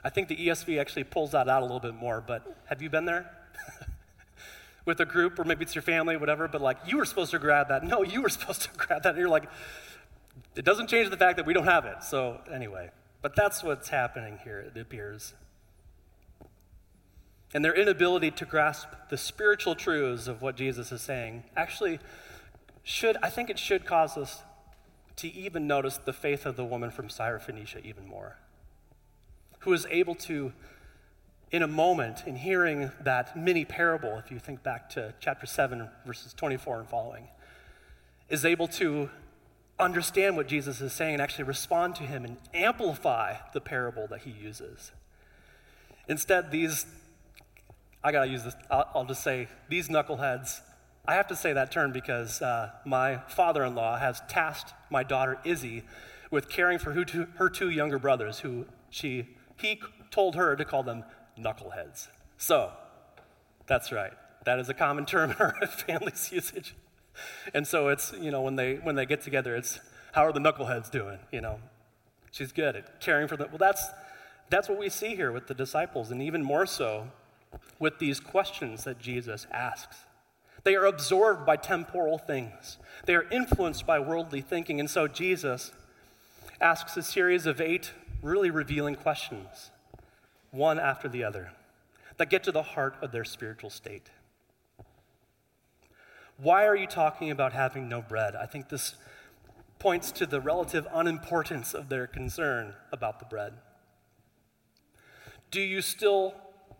I 0.05 0.11
think 0.11 0.29
the 0.29 0.37
ESV 0.37 0.79
actually 0.79 1.05
pulls 1.05 1.31
that 1.31 1.49
out 1.49 1.63
a 1.63 1.65
little 1.65 1.81
bit 1.81 1.95
more, 1.95 2.21
but 2.21 2.59
have 2.67 2.83
you 2.83 2.91
been 2.91 3.07
there? 3.07 3.31
With 4.85 5.01
a 5.01 5.07
group, 5.07 5.39
or 5.39 5.45
maybe 5.45 5.63
it's 5.63 5.75
your 5.75 5.81
family, 5.81 6.19
whatever, 6.19 6.47
but 6.47 6.61
like, 6.61 6.77
you 6.87 6.99
were 6.99 7.07
supposed 7.07 7.31
to 7.31 7.39
grab 7.39 7.69
that. 7.69 7.85
No, 7.85 8.03
you 8.03 8.21
were 8.21 8.29
supposed 8.39 8.61
to 8.65 8.69
grab 8.77 9.03
that. 9.05 9.11
And 9.15 9.19
you're 9.19 9.31
like, 9.31 9.49
it 10.55 10.67
doesn't 10.67 10.89
change 10.89 11.09
the 11.09 11.17
fact 11.17 11.39
that 11.39 11.47
we 11.47 11.55
don't 11.55 11.65
have 11.65 11.87
it. 11.87 12.03
So, 12.03 12.43
anyway, 12.53 12.91
but 13.23 13.35
that's 13.35 13.65
what's 13.65 13.89
happening 13.89 14.39
here, 14.45 14.61
it 14.61 14.79
appears 14.79 15.33
and 17.55 17.65
their 17.65 17.75
inability 17.75 18.31
to 18.31 18.45
grasp 18.45 18.89
the 19.09 19.17
spiritual 19.17 19.75
truths 19.75 20.29
of 20.29 20.43
what 20.43 20.55
Jesus 20.55 20.93
is 20.93 21.01
saying 21.01 21.45
actually 21.57 21.99
should, 22.83 23.17
I 23.23 23.31
think 23.31 23.49
it 23.49 23.59
should 23.59 23.87
cause 23.87 24.19
us 24.19 24.43
to 25.19 25.29
even 25.29 25.67
notice 25.67 25.97
the 25.97 26.13
faith 26.13 26.47
of 26.47 26.57
the 26.57 26.65
woman 26.65 26.91
from 26.91 27.09
Syrophoenicia 27.09 27.85
even 27.85 28.07
more, 28.07 28.39
who 29.61 29.73
is 29.73 29.87
able 29.91 30.15
to, 30.15 30.53
in 31.51 31.63
a 31.63 31.67
moment, 31.67 32.23
in 32.27 32.37
hearing 32.37 32.91
that 33.01 33.37
mini 33.37 33.65
parable, 33.65 34.17
if 34.25 34.31
you 34.31 34.39
think 34.39 34.63
back 34.63 34.89
to 34.91 35.15
chapter 35.21 35.47
7, 35.47 35.89
verses 36.07 36.33
24 36.33 36.81
and 36.81 36.89
following, 36.89 37.29
is 38.29 38.45
able 38.45 38.69
to 38.69 39.11
understand 39.79 40.37
what 40.37 40.49
Jesus 40.49 40.81
is 40.81 40.93
saying 40.93 41.15
and 41.15 41.23
actually 41.23 41.45
respond 41.45 41.95
to 41.97 42.03
him 42.03 42.25
and 42.25 42.37
amplify 42.53 43.37
the 43.53 43.61
parable 43.61 44.07
that 44.09 44.23
he 44.23 44.31
uses. 44.31 44.93
Instead, 46.09 46.51
these 46.51 46.87
I 48.03 48.13
got 48.13 48.25
to 48.25 48.31
use 48.31 48.45
this. 48.45 48.55
I'll, 48.71 48.89
I'll, 48.95 49.05
just 49.05 49.23
say 49.23 49.49
these 49.69 49.89
knuckleheads. 49.89 50.61
I 51.09 51.15
have 51.15 51.27
to 51.29 51.37
say 51.37 51.55
that 51.55 51.73
term 51.73 51.91
because 51.91 52.43
uh, 52.43 52.71
my 52.85 53.17
father 53.29 53.65
in 53.65 53.75
law 53.75 53.97
has 53.97 54.21
tasked 54.29 54.75
my 54.91 55.03
daughter 55.03 55.39
Izzy 55.43 55.85
with 56.31 56.51
caring 56.51 56.79
for 56.79 56.93
her 56.93 57.49
two 57.49 57.71
younger 57.71 57.99
brothers, 57.99 58.41
who 58.41 58.67
she, 58.91 59.27
he 59.59 59.81
told 60.11 60.37
her 60.37 60.55
to 60.55 60.67
call 60.67 60.83
them 60.83 61.05
knuckleheads. 61.41 62.09
So, 62.37 62.73
that's 63.67 63.91
right. 63.91 64.13
That 64.45 64.59
is 64.59 64.69
a 64.69 64.75
common 64.75 65.07
term 65.07 65.31
in 65.39 65.39
our 65.39 65.67
family's 65.67 66.31
usage. 66.31 66.77
And 67.55 67.67
so 67.67 67.89
it's, 67.89 68.13
you 68.21 68.31
know, 68.31 68.43
when 68.43 68.57
they, 68.57 68.75
when 68.75 68.95
they 68.95 69.07
get 69.07 69.23
together, 69.23 69.57
it's, 69.57 69.81
how 70.13 70.27
are 70.27 70.33
the 70.33 70.41
knuckleheads 70.41 70.91
doing? 70.91 71.21
You 71.33 71.41
know, 71.41 71.59
she's 72.31 72.53
good 72.53 72.77
at 72.77 73.01
caring 73.01 73.29
for 73.29 73.39
them. 73.39 73.49
Well, 73.49 73.59
that's, 73.59 73.83
that's 74.51 74.69
what 74.69 74.79
we 74.79 74.91
see 74.91 75.17
here 75.17 75.33
with 75.33 75.47
the 75.47 75.55
disciples, 75.55 76.11
and 76.11 76.21
even 76.21 76.45
more 76.45 76.67
so 76.67 77.09
with 77.79 77.99
these 77.99 78.21
questions 78.21 78.85
that 78.85 78.99
Jesus 78.99 79.47
asks. 79.51 80.05
They 80.65 80.75
are 80.75 80.87
absorbed 80.87 81.47
by 81.47 81.57
temporal 81.57 82.19
things, 82.19 82.79
they 83.07 83.15
are 83.15 83.29
influenced 83.31 83.87
by 83.87 83.99
worldly 83.99 84.41
thinking. 84.41 84.81
And 84.81 84.91
so 84.91 85.09
Jesus 85.09 85.73
asks 86.61 86.97
a 86.97 87.03
series 87.03 87.47
of 87.47 87.61
eight 87.61 87.93
really 88.23 88.51
revealing 88.51 88.97
questions, 88.97 89.71
one 90.51 90.79
after 90.79 91.09
the 91.09 91.23
other, 91.23 91.53
that 92.17 92.31
get 92.31 92.43
to 92.45 92.53
the 92.53 92.63
heart 92.63 92.97
of 93.01 93.13
their 93.13 93.25
spiritual 93.25 93.71
state. 93.71 94.11
Why 96.37 96.67
are 96.67 96.77
you 96.77 96.87
talking 96.87 97.31
about 97.31 97.53
having 97.53 97.89
no 97.89 98.01
bread? 98.01 98.37
I 98.37 98.47
think 98.47 98.69
this 98.69 98.95
points 99.79 100.11
to 100.13 100.27
the 100.27 100.41
relative 100.41 100.87
unimportance 100.93 101.75
of 101.75 101.89
their 101.89 102.07
concern 102.07 102.75
about 102.93 103.19
the 103.19 103.25
bread. 103.25 103.55
Do 105.51 105.61
you 105.61 105.81
still 105.81 106.35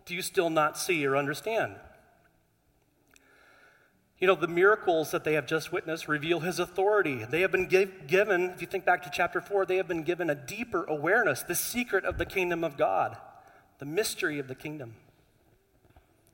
do 0.05 0.15
you 0.15 0.21
still 0.21 0.49
not 0.49 0.77
see 0.77 1.05
or 1.05 1.15
understand? 1.15 1.75
You 4.19 4.27
know, 4.27 4.35
the 4.35 4.47
miracles 4.47 5.11
that 5.11 5.23
they 5.23 5.33
have 5.33 5.45
just 5.45 5.71
witnessed 5.71 6.09
reveal 6.09 6.41
his 6.41 6.59
authority. 6.59 7.23
They 7.23 7.41
have 7.41 7.51
been 7.51 7.67
give, 7.67 8.07
given, 8.07 8.49
if 8.49 8.59
you 8.59 8.67
think 8.67 8.83
back 8.83 9.03
to 9.03 9.09
chapter 9.09 9.39
4, 9.39 9.65
they 9.65 9.77
have 9.77 9.87
been 9.87 10.03
given 10.03 10.29
a 10.29 10.35
deeper 10.35 10.83
awareness, 10.83 11.41
the 11.41 11.55
secret 11.55 12.03
of 12.03 12.17
the 12.17 12.25
kingdom 12.25 12.63
of 12.63 12.75
God, 12.75 13.15
the 13.77 13.85
mystery 13.85 14.37
of 14.37 14.49
the 14.49 14.55
kingdom. 14.55 14.95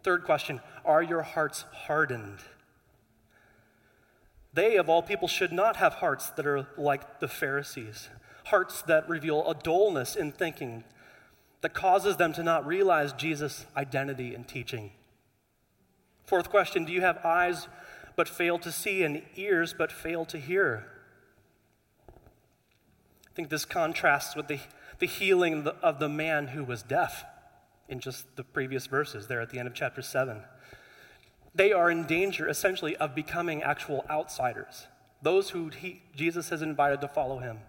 Third 0.02 0.24
question 0.24 0.62
Are 0.84 1.04
your 1.04 1.22
hearts 1.22 1.66
hardened? 1.74 2.40
They, 4.52 4.78
of 4.78 4.90
all 4.90 5.04
people, 5.04 5.28
should 5.28 5.52
not 5.52 5.76
have 5.76 5.96
hearts 5.96 6.30
that 6.30 6.48
are 6.48 6.66
like 6.78 7.20
the 7.20 7.28
Pharisees, 7.28 8.10
hearts 8.46 8.82
that 8.84 9.08
reveal 9.08 9.48
a 9.48 9.54
dullness 9.54 10.16
in 10.16 10.32
thinking, 10.32 10.86
that 11.62 11.74
causes 11.74 12.18
them 12.18 12.34
to 12.34 12.42
not 12.42 12.66
realize 12.66 13.14
Jesus' 13.14 13.66
identity 13.76 14.34
and 14.34 14.48
teaching. 14.48 14.92
Fourth 16.26 16.50
question 16.50 16.86
Do 16.86 16.92
you 16.92 17.02
have 17.02 17.24
eyes 17.24 17.68
but 18.16 18.28
fail 18.28 18.58
to 18.60 18.72
see 18.72 19.04
and 19.04 19.22
ears 19.36 19.74
but 19.78 19.92
fail 19.92 20.26
to 20.26 20.38
hear? 20.38 20.86
I 22.10 23.36
think 23.36 23.50
this 23.50 23.66
contrasts 23.66 24.36
with 24.36 24.48
the, 24.48 24.60
the 25.00 25.06
healing 25.06 25.68
of 25.84 26.00
the 26.00 26.10
man 26.10 26.48
who 26.48 26.64
was 26.64 26.82
deaf 26.82 27.26
in 27.90 28.00
just 28.00 28.36
the 28.38 28.44
previous 28.44 28.88
verses 28.88 29.28
there 29.28 29.42
at 29.42 29.50
the 29.50 29.60
end 29.60 29.68
of 29.68 29.74
chapter 29.74 30.02
7. 30.02 30.42
They 31.54 31.72
are 31.72 31.92
in 31.92 32.06
danger, 32.06 32.48
essentially, 32.50 32.96
of 32.98 33.14
becoming 33.14 33.62
actual 33.62 34.06
outsiders, 34.10 34.88
those 35.22 35.52
who 35.52 35.70
he, 35.70 36.02
Jesus 36.16 36.50
has 36.50 36.62
invited 36.62 37.02
to 37.02 37.08
follow 37.08 37.40
him. 37.40 37.60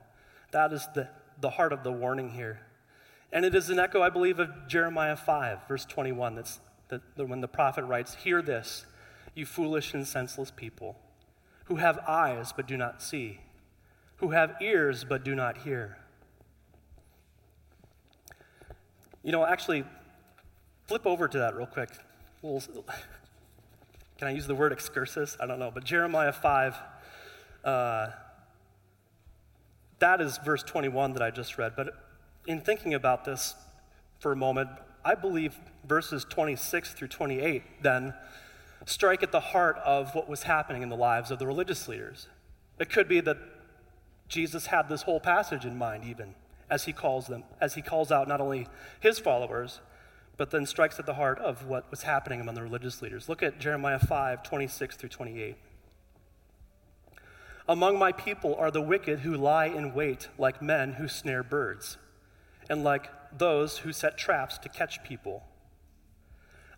That 0.53 0.73
is 0.73 0.89
the, 0.95 1.09
the 1.41 1.51
heart 1.51 1.73
of 1.73 1.85
the 1.85 1.93
warning 1.93 2.31
here. 2.31 2.61
And 3.33 3.45
it 3.45 3.55
is 3.55 3.71
an 3.71 3.79
echo, 3.79 4.03
I 4.03 4.11
believe, 4.11 4.39
of 4.39 4.69
Jeremiah 4.69 5.17
5, 5.17 5.69
verse 5.69 5.85
21, 5.85 6.37
that's 6.37 6.61
when 7.17 7.41
the 7.41 7.49
prophet 7.49 7.85
writes, 7.85 8.15
Hear 8.15 8.43
this, 8.43 8.87
you 9.35 9.47
foolish 9.47 9.95
and 9.95 10.07
senseless 10.07 10.51
people, 10.51 10.97
who 11.65 11.77
have 11.77 11.99
eyes 12.07 12.53
but 12.53 12.67
do 12.67 12.77
not 12.77 13.03
see, 13.03 13.41
who 14.17 14.31
have 14.31 14.55
ears 14.61 15.05
but 15.05 15.25
do 15.25 15.35
not 15.35 15.59
hear. 15.59 15.99
You 19.23 19.33
know, 19.33 19.45
actually, 19.45 19.85
flip 20.87 21.07
over 21.07 21.27
to 21.27 21.39
that 21.39 21.57
real 21.57 21.67
quick. 21.67 21.91
can 22.43 24.29
I 24.29 24.31
use 24.31 24.47
the 24.47 24.55
word 24.55 24.73
excursus? 24.73 25.37
I 25.41 25.47
don't 25.47 25.59
know, 25.59 25.73
but 25.73 25.85
Jeremiah 25.85 26.33
5, 26.33 26.77
uh, 27.65 28.09
that 29.99 30.21
is 30.21 30.39
verse 30.39 30.63
21 30.63 31.15
that 31.15 31.23
I 31.23 31.31
just 31.31 31.59
read. 31.59 31.73
But 31.75 31.95
in 32.47 32.61
thinking 32.61 32.95
about 32.95 33.25
this 33.25 33.55
for 34.21 34.31
a 34.33 34.37
moment, 34.37 34.71
I 35.07 35.15
believe 35.15 35.57
verses 35.87 36.27
26 36.29 36.95
through 36.95 37.07
28 37.07 37.63
then 37.81 38.13
strike 38.87 39.23
at 39.23 39.31
the 39.31 39.39
heart 39.39 39.79
of 39.85 40.17
what 40.17 40.29
was 40.29 40.43
happening 40.43 40.83
in 40.83 40.89
the 40.89 40.97
lives 40.97 41.31
of 41.31 41.39
the 41.39 41.47
religious 41.47 41.87
leaders. 41.87 42.27
It 42.81 42.91
could 42.91 43.07
be 43.07 43.21
that 43.21 43.39
Jesus 44.27 44.67
had 44.67 44.89
this 44.89 45.03
whole 45.03 45.21
passage 45.21 45.65
in 45.65 45.79
mind, 45.79 46.03
even 46.05 46.35
as 46.69 46.87
he 46.87 46.93
calls 46.93 47.29
them, 47.29 47.45
as 47.61 47.75
he 47.75 47.83
calls 47.83 48.11
out 48.11 48.27
not 48.27 48.41
only 48.41 48.67
his 48.99 49.21
followers, 49.21 49.81
but 50.37 50.51
then 50.51 50.67
strikes 50.67 50.99
at 50.99 51.07
the 51.07 51.15
heart 51.15 51.39
of 51.39 51.65
what 51.67 51.89
was 51.89 52.03
happening 52.03 52.41
among 52.41 52.57
the 52.57 52.63
religious 52.63 53.01
leaders. 53.01 53.29
Look 53.29 53.45
at 53.45 53.61
Jeremiah 53.61 54.01
5 54.01 54.43
26 54.43 54.97
through 54.97 55.09
28. 55.09 55.57
Among 57.69 57.97
my 57.97 58.11
people 58.11 58.57
are 58.57 58.73
the 58.73 58.83
wicked 58.83 59.21
who 59.21 59.37
lie 59.37 59.67
in 59.67 59.95
wait 59.95 60.29
like 60.37 60.61
men 60.61 60.95
who 60.95 61.07
snare 61.07 61.45
birds, 61.45 61.97
and 62.69 62.83
like 62.83 63.09
those 63.39 63.79
who 63.79 63.93
set 63.93 64.19
traps 64.19 64.59
to 64.59 64.69
catch 64.69 65.03
people. 65.03 65.45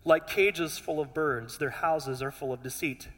Like 0.05 0.27
cages 0.27 0.77
full 0.77 0.99
of 0.99 1.13
birds, 1.13 1.57
their 1.57 1.69
houses 1.69 2.21
are 2.21 2.31
full 2.31 2.53
of 2.53 2.63
deceit. 2.63 3.09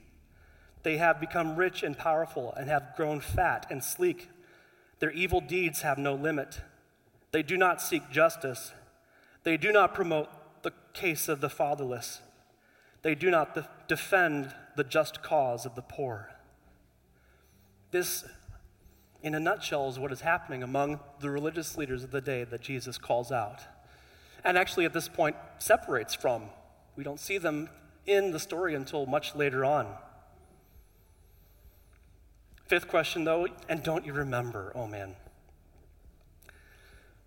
They 0.83 0.97
have 0.97 1.19
become 1.19 1.55
rich 1.55 1.83
and 1.83 1.97
powerful 1.97 2.53
and 2.53 2.69
have 2.69 2.95
grown 2.95 3.19
fat 3.19 3.67
and 3.69 3.83
sleek. 3.83 4.29
Their 4.99 5.11
evil 5.11 5.41
deeds 5.41 5.81
have 5.81 5.97
no 5.97 6.15
limit. 6.15 6.61
They 7.31 7.43
do 7.43 7.57
not 7.57 7.81
seek 7.81 8.09
justice. 8.09 8.73
They 9.43 9.57
do 9.57 9.71
not 9.71 9.93
promote 9.93 10.29
the 10.63 10.73
case 10.93 11.27
of 11.27 11.41
the 11.41 11.49
fatherless. 11.49 12.21
They 13.01 13.15
do 13.15 13.31
not 13.31 13.87
defend 13.87 14.53
the 14.75 14.83
just 14.83 15.23
cause 15.23 15.65
of 15.65 15.75
the 15.75 15.81
poor. 15.81 16.31
This, 17.91 18.23
in 19.23 19.35
a 19.35 19.39
nutshell, 19.39 19.87
is 19.89 19.99
what 19.99 20.11
is 20.11 20.21
happening 20.21 20.63
among 20.63 20.99
the 21.19 21.29
religious 21.29 21.77
leaders 21.77 22.03
of 22.03 22.11
the 22.11 22.21
day 22.21 22.43
that 22.43 22.61
Jesus 22.61 22.97
calls 22.97 23.31
out. 23.31 23.61
And 24.43 24.57
actually, 24.57 24.85
at 24.85 24.93
this 24.93 25.07
point, 25.07 25.35
separates 25.59 26.15
from. 26.15 26.45
We 26.95 27.03
don't 27.03 27.19
see 27.19 27.37
them 27.37 27.69
in 28.05 28.31
the 28.31 28.39
story 28.39 28.73
until 28.73 29.05
much 29.05 29.35
later 29.35 29.63
on. 29.63 29.87
Fifth 32.65 32.87
question, 32.87 33.25
though, 33.25 33.47
and 33.69 33.83
don't 33.83 34.05
you 34.05 34.13
remember? 34.13 34.71
Oh 34.73 34.87
man. 34.87 35.15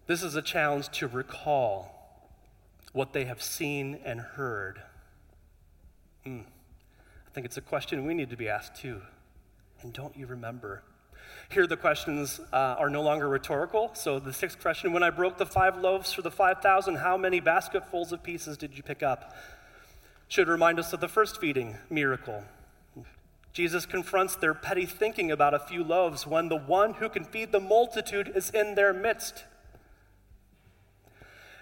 This 0.07 0.22
is 0.22 0.35
a 0.37 0.42
challenge 0.42 0.88
to 0.98 1.07
recall 1.07 2.30
what 2.92 3.12
they 3.12 3.24
have 3.24 3.42
seen 3.42 3.98
and 4.04 4.20
heard. 4.20 4.80
Mm. 6.26 6.44
I 6.44 7.30
think 7.33 7.44
it's 7.44 7.57
a 7.57 7.62
question 7.62 8.07
we 8.07 8.14
need 8.14 8.30
to 8.30 8.37
be 8.37 8.48
asked 8.48 8.76
too. 8.76 9.02
And 9.83 9.92
don't 9.92 10.16
you 10.16 10.26
remember? 10.26 10.83
Here, 11.51 11.66
the 11.66 11.77
questions 11.77 12.40
uh, 12.53 12.77
are 12.79 12.90
no 12.90 13.03
longer 13.03 13.29
rhetorical. 13.29 13.90
So, 13.94 14.18
the 14.18 14.33
sixth 14.33 14.61
question 14.61 14.92
when 14.92 15.03
I 15.03 15.11
broke 15.11 15.38
the 15.38 15.47
five 15.47 15.79
loaves 15.79 16.12
for 16.12 16.23
the 16.23 16.31
5,000, 16.31 16.97
how 16.97 17.16
many 17.16 17.40
basketfuls 17.40 18.12
of 18.12 18.23
pieces 18.23 18.57
did 18.57 18.77
you 18.77 18.83
pick 18.83 19.03
up? 19.03 19.35
Should 20.29 20.49
remind 20.49 20.79
us 20.79 20.92
of 20.92 21.01
the 21.01 21.09
first 21.09 21.40
feeding 21.40 21.77
miracle. 21.90 22.44
Jesus 23.53 23.87
confronts 23.87 24.35
their 24.35 24.53
petty 24.53 24.85
thinking 24.85 25.31
about 25.31 25.55
a 25.55 25.61
few 25.61 25.85
loaves 25.85 26.27
when 26.27 26.49
the 26.49 26.57
one 26.57 26.94
who 26.94 27.09
can 27.09 27.25
feed 27.25 27.53
the 27.53 27.61
multitude 27.61 28.33
is 28.35 28.51
in 28.51 28.75
their 28.75 28.92
midst. 28.92 29.44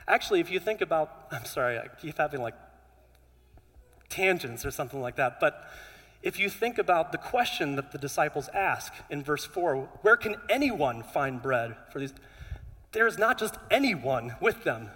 Actually, 0.08 0.40
if 0.40 0.50
you 0.50 0.58
think 0.58 0.80
about, 0.80 1.26
I'm 1.30 1.44
sorry, 1.44 1.78
I 1.78 1.88
keep 2.00 2.16
having 2.16 2.40
like 2.40 2.54
tangents 4.08 4.64
or 4.64 4.70
something 4.70 5.00
like 5.00 5.16
that, 5.16 5.38
but 5.38 5.68
if 6.22 6.38
you 6.38 6.48
think 6.48 6.78
about 6.78 7.10
the 7.10 7.18
question 7.18 7.74
that 7.76 7.90
the 7.90 7.98
disciples 7.98 8.48
ask 8.54 8.92
in 9.10 9.22
verse 9.22 9.44
4, 9.44 9.88
where 10.02 10.16
can 10.16 10.36
anyone 10.48 11.02
find 11.02 11.42
bread 11.42 11.76
for 11.90 11.98
these? 11.98 12.14
There 12.92 13.06
is 13.06 13.18
not 13.18 13.38
just 13.38 13.56
anyone 13.70 14.36
with 14.40 14.64
them, 14.64 14.90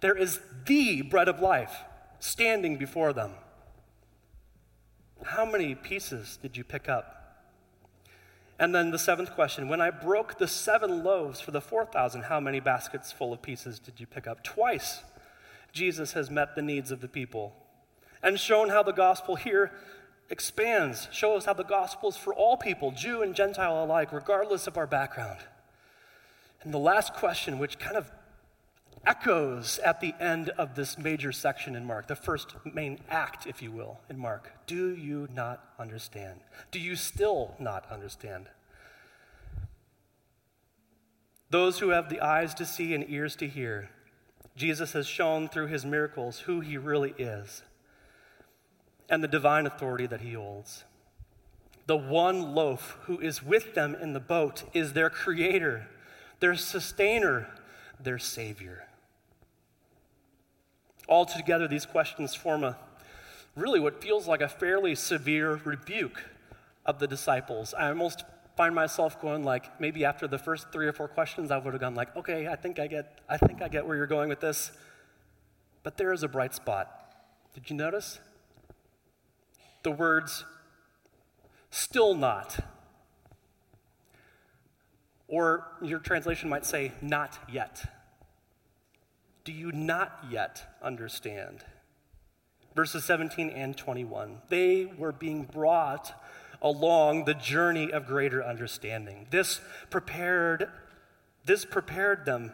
there 0.00 0.16
is 0.16 0.40
the 0.66 1.02
bread 1.02 1.28
of 1.28 1.40
life 1.40 1.82
standing 2.20 2.76
before 2.76 3.12
them. 3.12 3.32
How 5.24 5.44
many 5.44 5.74
pieces 5.74 6.38
did 6.40 6.56
you 6.56 6.64
pick 6.64 6.88
up? 6.88 7.16
And 8.58 8.74
then 8.74 8.90
the 8.90 8.98
seventh 8.98 9.32
question 9.34 9.68
when 9.68 9.80
I 9.80 9.90
broke 9.90 10.38
the 10.38 10.46
seven 10.46 11.02
loaves 11.02 11.40
for 11.40 11.50
the 11.50 11.60
4,000, 11.60 12.24
how 12.24 12.40
many 12.40 12.60
baskets 12.60 13.10
full 13.10 13.32
of 13.32 13.42
pieces 13.42 13.78
did 13.78 13.98
you 13.98 14.06
pick 14.06 14.26
up? 14.26 14.44
Twice, 14.44 15.02
Jesus 15.72 16.12
has 16.12 16.30
met 16.30 16.54
the 16.54 16.62
needs 16.62 16.90
of 16.90 17.00
the 17.00 17.08
people 17.08 17.54
and 18.22 18.38
shown 18.38 18.68
how 18.68 18.82
the 18.82 18.92
gospel 18.92 19.36
here 19.36 19.72
expands, 20.30 21.08
shows 21.10 21.44
how 21.44 21.52
the 21.52 21.64
gospel 21.64 22.08
is 22.08 22.16
for 22.16 22.32
all 22.32 22.56
people, 22.56 22.92
Jew 22.92 23.22
and 23.22 23.34
Gentile 23.34 23.84
alike, 23.84 24.12
regardless 24.12 24.66
of 24.66 24.78
our 24.78 24.86
background. 24.86 25.40
And 26.62 26.72
the 26.72 26.78
last 26.78 27.14
question, 27.14 27.58
which 27.58 27.78
kind 27.78 27.96
of 27.96 28.10
echoes 29.06 29.78
at 29.80 30.00
the 30.00 30.14
end 30.20 30.50
of 30.50 30.74
this 30.74 30.98
major 30.98 31.32
section 31.32 31.74
in 31.74 31.84
Mark, 31.84 32.06
the 32.06 32.14
first 32.14 32.54
main 32.64 33.00
act, 33.08 33.46
if 33.46 33.62
you 33.62 33.72
will, 33.72 34.00
in 34.08 34.18
Mark. 34.18 34.52
Do 34.66 34.94
you 34.94 35.26
not 35.34 35.64
understand? 35.78 36.40
Do 36.70 36.78
you 36.78 36.96
still 36.96 37.54
not 37.58 37.90
understand? 37.90 38.46
Those 41.48 41.80
who 41.80 41.88
have 41.88 42.08
the 42.08 42.20
eyes 42.20 42.54
to 42.54 42.66
see 42.66 42.94
and 42.94 43.04
ears 43.08 43.34
to 43.36 43.48
hear, 43.48 43.90
Jesus 44.54 44.92
has 44.92 45.06
shown 45.06 45.48
through 45.48 45.66
his 45.66 45.84
miracles 45.84 46.40
who 46.40 46.60
he 46.60 46.76
really 46.76 47.14
is 47.18 47.62
and 49.10 49.22
the 49.22 49.28
divine 49.28 49.66
authority 49.66 50.06
that 50.06 50.20
he 50.20 50.32
holds. 50.32 50.84
The 51.86 51.96
one 51.96 52.54
loaf 52.54 52.96
who 53.02 53.18
is 53.18 53.42
with 53.42 53.74
them 53.74 53.96
in 53.96 54.12
the 54.12 54.20
boat 54.20 54.62
is 54.72 54.92
their 54.92 55.10
creator, 55.10 55.88
their 56.38 56.54
sustainer, 56.54 57.48
their 57.98 58.18
savior. 58.18 58.86
Altogether, 61.08 61.66
these 61.66 61.84
questions 61.84 62.36
form 62.36 62.62
a 62.62 62.78
really 63.56 63.80
what 63.80 64.00
feels 64.00 64.28
like 64.28 64.40
a 64.40 64.48
fairly 64.48 64.94
severe 64.94 65.60
rebuke 65.64 66.22
of 66.86 67.00
the 67.00 67.08
disciples. 67.08 67.74
I 67.74 67.88
almost 67.88 68.24
find 68.56 68.74
myself 68.74 69.20
going 69.20 69.42
like 69.42 69.80
maybe 69.80 70.04
after 70.04 70.28
the 70.28 70.38
first 70.38 70.70
three 70.72 70.86
or 70.86 70.92
four 70.92 71.08
questions 71.08 71.50
I 71.50 71.58
would 71.58 71.74
have 71.74 71.80
gone 71.80 71.96
like, 71.96 72.14
okay, 72.16 72.46
I 72.46 72.54
think 72.54 72.78
I 72.78 72.86
get 72.86 73.18
I 73.28 73.36
think 73.36 73.60
I 73.60 73.68
get 73.68 73.84
where 73.84 73.96
you're 73.96 74.06
going 74.06 74.28
with 74.28 74.40
this. 74.40 74.70
But 75.82 75.96
there 75.96 76.12
is 76.12 76.22
a 76.22 76.28
bright 76.28 76.54
spot. 76.54 76.88
Did 77.54 77.68
you 77.70 77.76
notice? 77.76 78.20
The 79.82 79.90
words 79.90 80.44
still 81.70 82.14
not. 82.14 82.58
Or 85.28 85.66
your 85.80 86.00
translation 86.00 86.48
might 86.48 86.66
say, 86.66 86.92
not 87.00 87.38
yet 87.50 87.86
do 89.44 89.52
you 89.52 89.72
not 89.72 90.24
yet 90.30 90.76
understand? 90.82 91.64
Verses 92.74 93.04
17 93.04 93.50
and 93.50 93.76
21. 93.76 94.42
They 94.48 94.92
were 94.96 95.12
being 95.12 95.42
brought 95.42 96.12
along 96.62 97.24
the 97.24 97.34
journey 97.34 97.90
of 97.90 98.06
greater 98.06 98.44
understanding. 98.44 99.26
This 99.30 99.60
prepared, 99.88 100.68
this 101.44 101.64
prepared 101.64 102.26
them 102.26 102.52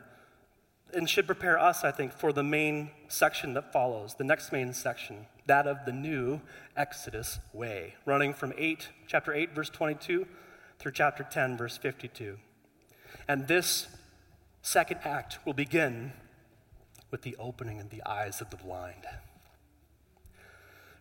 and 0.94 1.10
should 1.10 1.26
prepare 1.26 1.58
us, 1.58 1.84
I 1.84 1.90
think, 1.90 2.12
for 2.12 2.32
the 2.32 2.44
main 2.44 2.92
section 3.08 3.52
that 3.54 3.72
follows, 3.72 4.14
the 4.14 4.24
next 4.24 4.52
main 4.52 4.72
section, 4.72 5.26
that 5.46 5.66
of 5.66 5.84
the 5.86 5.92
new 5.92 6.40
Exodus 6.76 7.38
way, 7.52 7.94
running 8.04 8.34
from 8.34 8.52
8, 8.56 8.88
chapter 9.06 9.32
8, 9.32 9.54
verse 9.54 9.70
22 9.70 10.26
through 10.78 10.92
chapter 10.92 11.24
10, 11.24 11.56
verse 11.56 11.76
52. 11.78 12.38
And 13.28 13.48
this 13.48 13.86
second 14.62 15.00
act 15.04 15.38
will 15.44 15.54
begin 15.54 16.12
with 17.10 17.22
the 17.22 17.36
opening 17.38 17.80
of 17.80 17.90
the 17.90 18.02
eyes 18.04 18.40
of 18.40 18.50
the 18.50 18.56
blind. 18.56 19.06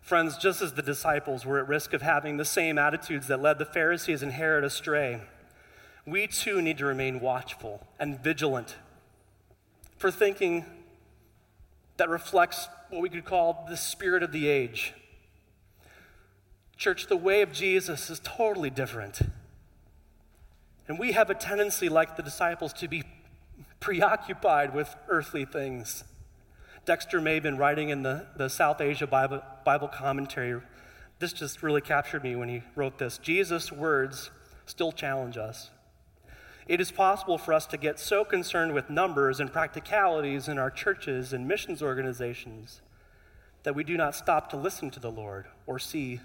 Friends, 0.00 0.38
just 0.38 0.62
as 0.62 0.74
the 0.74 0.82
disciples 0.82 1.44
were 1.44 1.58
at 1.58 1.66
risk 1.66 1.92
of 1.92 2.00
having 2.00 2.36
the 2.36 2.44
same 2.44 2.78
attitudes 2.78 3.26
that 3.26 3.42
led 3.42 3.58
the 3.58 3.64
Pharisees 3.64 4.22
and 4.22 4.32
Herod 4.32 4.62
astray, 4.62 5.20
we 6.06 6.28
too 6.28 6.62
need 6.62 6.78
to 6.78 6.84
remain 6.84 7.18
watchful 7.18 7.84
and 7.98 8.22
vigilant 8.22 8.76
for 9.98 10.12
thinking 10.12 10.64
that 11.96 12.08
reflects 12.08 12.68
what 12.90 13.02
we 13.02 13.08
could 13.08 13.24
call 13.24 13.66
the 13.68 13.76
spirit 13.76 14.22
of 14.22 14.32
the 14.32 14.48
age. 14.48 14.94
Church, 16.76 17.06
the 17.06 17.16
way 17.16 17.42
of 17.42 17.52
Jesus 17.52 18.10
is 18.10 18.20
totally 18.22 18.70
different. 18.70 19.20
And 20.88 20.98
we 20.98 21.12
have 21.12 21.30
a 21.30 21.34
tendency, 21.34 21.88
like 21.88 22.16
the 22.16 22.22
disciples, 22.22 22.72
to 22.74 22.88
be 22.88 23.02
preoccupied 23.80 24.74
with 24.74 24.94
earthly 25.08 25.44
things. 25.44 26.04
Dexter 26.84 27.20
Maben, 27.20 27.58
writing 27.58 27.88
in 27.88 28.02
the, 28.02 28.26
the 28.36 28.48
South 28.48 28.80
Asia 28.80 29.06
Bible, 29.06 29.42
Bible 29.64 29.88
commentary, 29.88 30.60
this 31.18 31.32
just 31.32 31.62
really 31.62 31.80
captured 31.80 32.22
me 32.22 32.36
when 32.36 32.48
he 32.48 32.62
wrote 32.74 32.98
this. 32.98 33.18
Jesus' 33.18 33.72
words 33.72 34.30
still 34.66 34.92
challenge 34.92 35.36
us. 35.36 35.70
It 36.66 36.80
is 36.80 36.90
possible 36.90 37.38
for 37.38 37.52
us 37.52 37.66
to 37.66 37.76
get 37.76 37.98
so 37.98 38.24
concerned 38.24 38.74
with 38.74 38.90
numbers 38.90 39.38
and 39.38 39.52
practicalities 39.52 40.48
in 40.48 40.58
our 40.58 40.70
churches 40.70 41.32
and 41.32 41.46
missions 41.46 41.80
organizations 41.80 42.80
that 43.62 43.74
we 43.74 43.84
do 43.84 43.96
not 43.96 44.16
stop 44.16 44.50
to 44.50 44.56
listen 44.56 44.90
to 44.90 45.00
the 45.00 45.10
Lord 45.10 45.46
or 45.66 45.78
see 45.78 46.20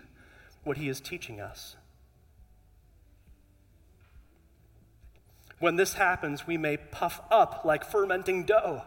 what 0.64 0.78
he 0.78 0.90
is 0.90 1.00
teaching 1.00 1.40
us. 1.40 1.76
When 5.60 5.76
this 5.76 5.94
happens, 5.94 6.48
we 6.48 6.58
may 6.58 6.78
puff 6.78 7.22
up 7.30 7.62
like 7.64 7.84
fermenting 7.84 8.46
dough, 8.46 8.82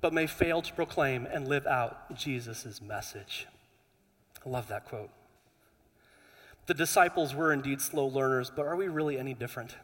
but 0.00 0.14
may 0.14 0.26
fail 0.26 0.62
to 0.62 0.72
proclaim 0.72 1.26
and 1.26 1.46
live 1.46 1.66
out 1.66 2.14
Jesus' 2.16 2.80
message. 2.80 3.46
I 4.44 4.48
love 4.48 4.68
that 4.68 4.86
quote. 4.86 5.10
The 6.70 6.74
disciples 6.74 7.34
were 7.34 7.52
indeed 7.52 7.80
slow 7.80 8.06
learners, 8.06 8.48
but 8.54 8.64
are 8.64 8.76
we 8.76 8.86
really 8.86 9.18
any 9.18 9.34
different? 9.34 9.74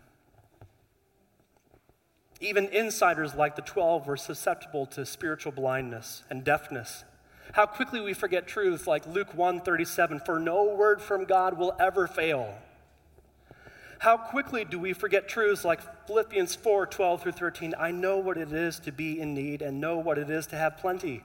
Even 2.40 2.68
insiders 2.68 3.34
like 3.34 3.56
the 3.56 3.62
12 3.62 4.06
were 4.06 4.16
susceptible 4.16 4.86
to 4.86 5.04
spiritual 5.04 5.50
blindness 5.50 6.22
and 6.30 6.44
deafness. 6.44 7.02
How 7.54 7.66
quickly 7.66 8.00
we 8.00 8.14
forget 8.14 8.46
truths 8.46 8.86
like 8.86 9.04
Luke 9.04 9.34
1:37 9.34 10.20
for 10.24 10.38
no 10.38 10.62
word 10.62 11.02
from 11.02 11.24
God 11.24 11.58
will 11.58 11.74
ever 11.80 12.06
fail. 12.06 12.56
How 13.98 14.16
quickly 14.16 14.64
do 14.64 14.78
we 14.78 14.92
forget 14.92 15.26
truths 15.26 15.64
like 15.64 15.80
Philippians 16.06 16.54
4:12 16.54 17.20
through 17.20 17.32
13 17.32 17.74
I 17.76 17.90
know 17.90 18.18
what 18.18 18.38
it 18.38 18.52
is 18.52 18.78
to 18.78 18.92
be 18.92 19.18
in 19.18 19.34
need 19.34 19.60
and 19.60 19.80
know 19.80 19.98
what 19.98 20.18
it 20.18 20.30
is 20.30 20.46
to 20.46 20.56
have 20.56 20.76
plenty. 20.76 21.24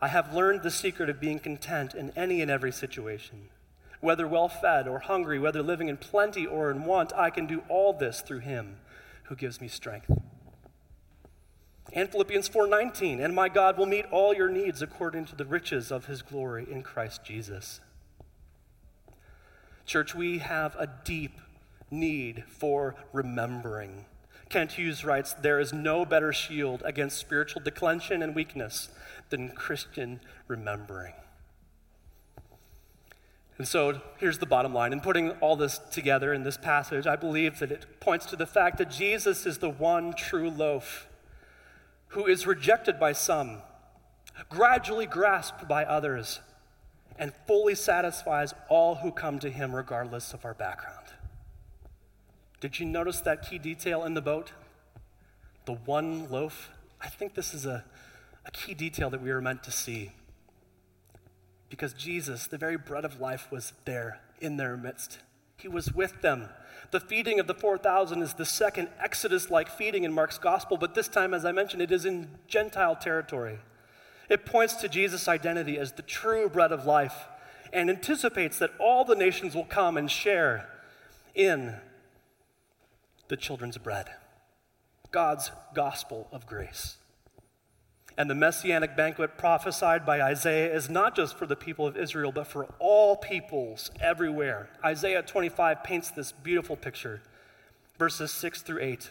I 0.00 0.06
have 0.06 0.32
learned 0.32 0.62
the 0.62 0.70
secret 0.70 1.10
of 1.10 1.18
being 1.18 1.40
content 1.40 1.92
in 1.92 2.12
any 2.14 2.40
and 2.40 2.52
every 2.52 2.70
situation. 2.70 3.48
Whether 4.00 4.26
well 4.26 4.48
fed 4.48 4.86
or 4.86 5.00
hungry, 5.00 5.38
whether 5.38 5.62
living 5.62 5.88
in 5.88 5.96
plenty 5.96 6.46
or 6.46 6.70
in 6.70 6.84
want, 6.84 7.12
I 7.14 7.30
can 7.30 7.46
do 7.46 7.62
all 7.68 7.92
this 7.92 8.20
through 8.20 8.40
him 8.40 8.76
who 9.24 9.36
gives 9.36 9.60
me 9.60 9.68
strength. 9.68 10.10
And 11.92 12.10
Philippians 12.10 12.48
4:19, 12.48 13.20
and 13.20 13.34
my 13.34 13.48
God 13.48 13.78
will 13.78 13.86
meet 13.86 14.06
all 14.10 14.34
your 14.34 14.48
needs 14.48 14.82
according 14.82 15.24
to 15.26 15.36
the 15.36 15.44
riches 15.44 15.90
of 15.90 16.06
his 16.06 16.22
glory 16.22 16.66
in 16.70 16.82
Christ 16.82 17.24
Jesus. 17.24 17.80
Church, 19.86 20.14
we 20.14 20.38
have 20.38 20.74
a 20.76 20.88
deep 21.04 21.40
need 21.90 22.44
for 22.48 22.96
remembering. 23.12 24.06
Kent 24.48 24.72
Hughes 24.72 25.04
writes, 25.04 25.32
There 25.32 25.60
is 25.60 25.72
no 25.72 26.04
better 26.04 26.32
shield 26.32 26.82
against 26.84 27.18
spiritual 27.18 27.62
declension 27.62 28.22
and 28.22 28.34
weakness 28.34 28.88
than 29.30 29.50
Christian 29.50 30.20
remembering. 30.48 31.14
And 33.58 33.66
so 33.66 34.00
here's 34.18 34.38
the 34.38 34.46
bottom 34.46 34.74
line. 34.74 34.92
In 34.92 35.00
putting 35.00 35.30
all 35.32 35.56
this 35.56 35.78
together 35.90 36.34
in 36.34 36.42
this 36.42 36.56
passage, 36.56 37.06
I 37.06 37.16
believe 37.16 37.58
that 37.60 37.72
it 37.72 38.00
points 38.00 38.26
to 38.26 38.36
the 38.36 38.46
fact 38.46 38.78
that 38.78 38.90
Jesus 38.90 39.46
is 39.46 39.58
the 39.58 39.70
one 39.70 40.12
true 40.12 40.50
loaf 40.50 41.08
who 42.08 42.26
is 42.26 42.46
rejected 42.46 43.00
by 43.00 43.12
some, 43.12 43.58
gradually 44.50 45.06
grasped 45.06 45.66
by 45.66 45.84
others, 45.84 46.40
and 47.18 47.32
fully 47.46 47.74
satisfies 47.74 48.52
all 48.68 48.96
who 48.96 49.10
come 49.10 49.38
to 49.38 49.50
him 49.50 49.74
regardless 49.74 50.34
of 50.34 50.44
our 50.44 50.54
background. 50.54 51.06
Did 52.60 52.78
you 52.78 52.86
notice 52.86 53.20
that 53.20 53.48
key 53.48 53.58
detail 53.58 54.04
in 54.04 54.14
the 54.14 54.22
boat? 54.22 54.52
The 55.64 55.74
one 55.74 56.28
loaf? 56.30 56.70
I 57.00 57.08
think 57.08 57.34
this 57.34 57.54
is 57.54 57.64
a, 57.64 57.84
a 58.44 58.50
key 58.50 58.74
detail 58.74 59.08
that 59.10 59.22
we 59.22 59.30
are 59.30 59.40
meant 59.40 59.62
to 59.64 59.70
see 59.70 60.12
because 61.68 61.92
Jesus, 61.92 62.46
the 62.46 62.58
very 62.58 62.76
bread 62.76 63.04
of 63.04 63.20
life, 63.20 63.50
was 63.50 63.72
there 63.84 64.20
in 64.40 64.56
their 64.56 64.76
midst. 64.76 65.18
He 65.56 65.68
was 65.68 65.92
with 65.92 66.22
them. 66.22 66.48
The 66.90 67.00
feeding 67.00 67.40
of 67.40 67.46
the 67.46 67.54
4,000 67.54 68.22
is 68.22 68.34
the 68.34 68.44
second 68.44 68.88
Exodus 69.00 69.50
like 69.50 69.68
feeding 69.68 70.04
in 70.04 70.12
Mark's 70.12 70.38
gospel, 70.38 70.76
but 70.76 70.94
this 70.94 71.08
time, 71.08 71.34
as 71.34 71.44
I 71.44 71.52
mentioned, 71.52 71.82
it 71.82 71.90
is 71.90 72.04
in 72.04 72.28
Gentile 72.46 72.94
territory. 72.96 73.58
It 74.28 74.44
points 74.44 74.74
to 74.76 74.88
Jesus' 74.88 75.28
identity 75.28 75.78
as 75.78 75.92
the 75.92 76.02
true 76.02 76.48
bread 76.48 76.72
of 76.72 76.86
life 76.86 77.26
and 77.72 77.90
anticipates 77.90 78.58
that 78.58 78.72
all 78.78 79.04
the 79.04 79.14
nations 79.14 79.54
will 79.54 79.64
come 79.64 79.96
and 79.96 80.10
share 80.10 80.68
in 81.34 81.76
the 83.28 83.36
children's 83.36 83.78
bread, 83.78 84.06
God's 85.10 85.50
gospel 85.74 86.28
of 86.32 86.46
grace. 86.46 86.96
And 88.18 88.30
the 88.30 88.34
messianic 88.34 88.96
banquet 88.96 89.36
prophesied 89.36 90.06
by 90.06 90.22
Isaiah 90.22 90.74
is 90.74 90.88
not 90.88 91.14
just 91.14 91.36
for 91.36 91.46
the 91.46 91.56
people 91.56 91.86
of 91.86 91.96
Israel, 91.96 92.32
but 92.32 92.46
for 92.46 92.66
all 92.78 93.16
peoples 93.16 93.90
everywhere. 94.00 94.70
Isaiah 94.82 95.22
25 95.22 95.84
paints 95.84 96.10
this 96.10 96.32
beautiful 96.32 96.76
picture. 96.76 97.20
Verses 97.98 98.30
6 98.30 98.62
through 98.62 98.80
8. 98.80 99.10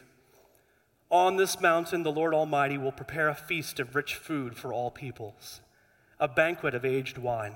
On 1.11 1.37
this 1.37 1.61
mountain, 1.61 2.01
the 2.01 2.11
Lord 2.11 2.33
Almighty 2.33 2.79
will 2.79 2.91
prepare 2.91 3.29
a 3.29 3.35
feast 3.35 3.79
of 3.79 3.95
rich 3.95 4.15
food 4.15 4.57
for 4.57 4.73
all 4.73 4.89
peoples, 4.89 5.61
a 6.19 6.27
banquet 6.27 6.73
of 6.73 6.83
aged 6.83 7.19
wine, 7.19 7.53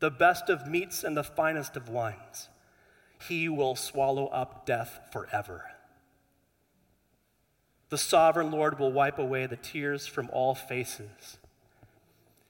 the 0.00 0.10
best 0.10 0.50
of 0.50 0.68
meats 0.68 1.02
and 1.02 1.16
the 1.16 1.24
finest 1.24 1.76
of 1.76 1.88
wines. 1.88 2.50
He 3.26 3.48
will 3.48 3.76
swallow 3.76 4.26
up 4.26 4.66
death 4.66 5.00
forever. 5.10 5.64
The 7.88 7.98
sovereign 7.98 8.50
Lord 8.50 8.78
will 8.78 8.92
wipe 8.92 9.18
away 9.18 9.46
the 9.46 9.56
tears 9.56 10.06
from 10.06 10.28
all 10.32 10.54
faces. 10.54 11.38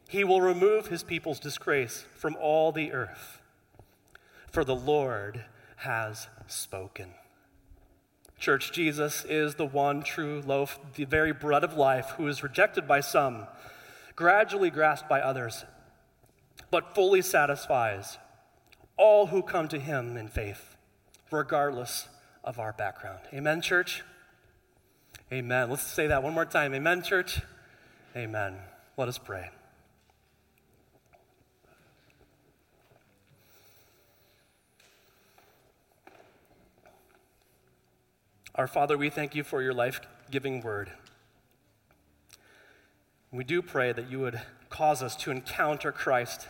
He 0.08 0.24
will 0.24 0.40
remove 0.40 0.86
his 0.86 1.02
people's 1.02 1.40
disgrace 1.40 2.04
from 2.16 2.36
all 2.40 2.72
the 2.72 2.92
earth. 2.92 3.40
For 4.50 4.64
the 4.64 4.76
Lord 4.76 5.44
has 5.76 6.28
spoken. 6.46 7.10
Church, 8.38 8.72
Jesus 8.72 9.24
is 9.24 9.54
the 9.54 9.66
one 9.66 10.02
true 10.02 10.42
loaf, 10.46 10.78
the 10.94 11.04
very 11.04 11.32
bread 11.32 11.64
of 11.64 11.76
life, 11.76 12.14
who 12.16 12.28
is 12.28 12.42
rejected 12.42 12.86
by 12.86 13.00
some, 13.00 13.46
gradually 14.14 14.70
grasped 14.70 15.08
by 15.08 15.20
others, 15.20 15.64
but 16.70 16.94
fully 16.94 17.22
satisfies 17.22 18.18
all 18.96 19.26
who 19.26 19.42
come 19.42 19.68
to 19.68 19.78
him 19.78 20.16
in 20.16 20.28
faith, 20.28 20.76
regardless 21.30 22.08
of 22.44 22.58
our 22.58 22.72
background. 22.72 23.20
Amen, 23.32 23.60
church? 23.60 24.02
Amen. 25.32 25.70
Let's 25.70 25.82
say 25.82 26.06
that 26.06 26.22
one 26.22 26.34
more 26.34 26.44
time. 26.44 26.72
Amen, 26.72 27.02
church? 27.02 27.40
Amen. 28.14 28.58
Let 28.96 29.08
us 29.08 29.18
pray. 29.18 29.50
Our 38.54 38.68
Father, 38.68 38.96
we 38.96 39.10
thank 39.10 39.34
you 39.34 39.42
for 39.42 39.60
your 39.62 39.74
life 39.74 40.00
giving 40.30 40.62
word. 40.62 40.92
We 43.32 43.42
do 43.42 43.60
pray 43.62 43.92
that 43.92 44.08
you 44.08 44.20
would 44.20 44.40
cause 44.70 45.02
us 45.02 45.16
to 45.16 45.32
encounter 45.32 45.90
Christ, 45.90 46.46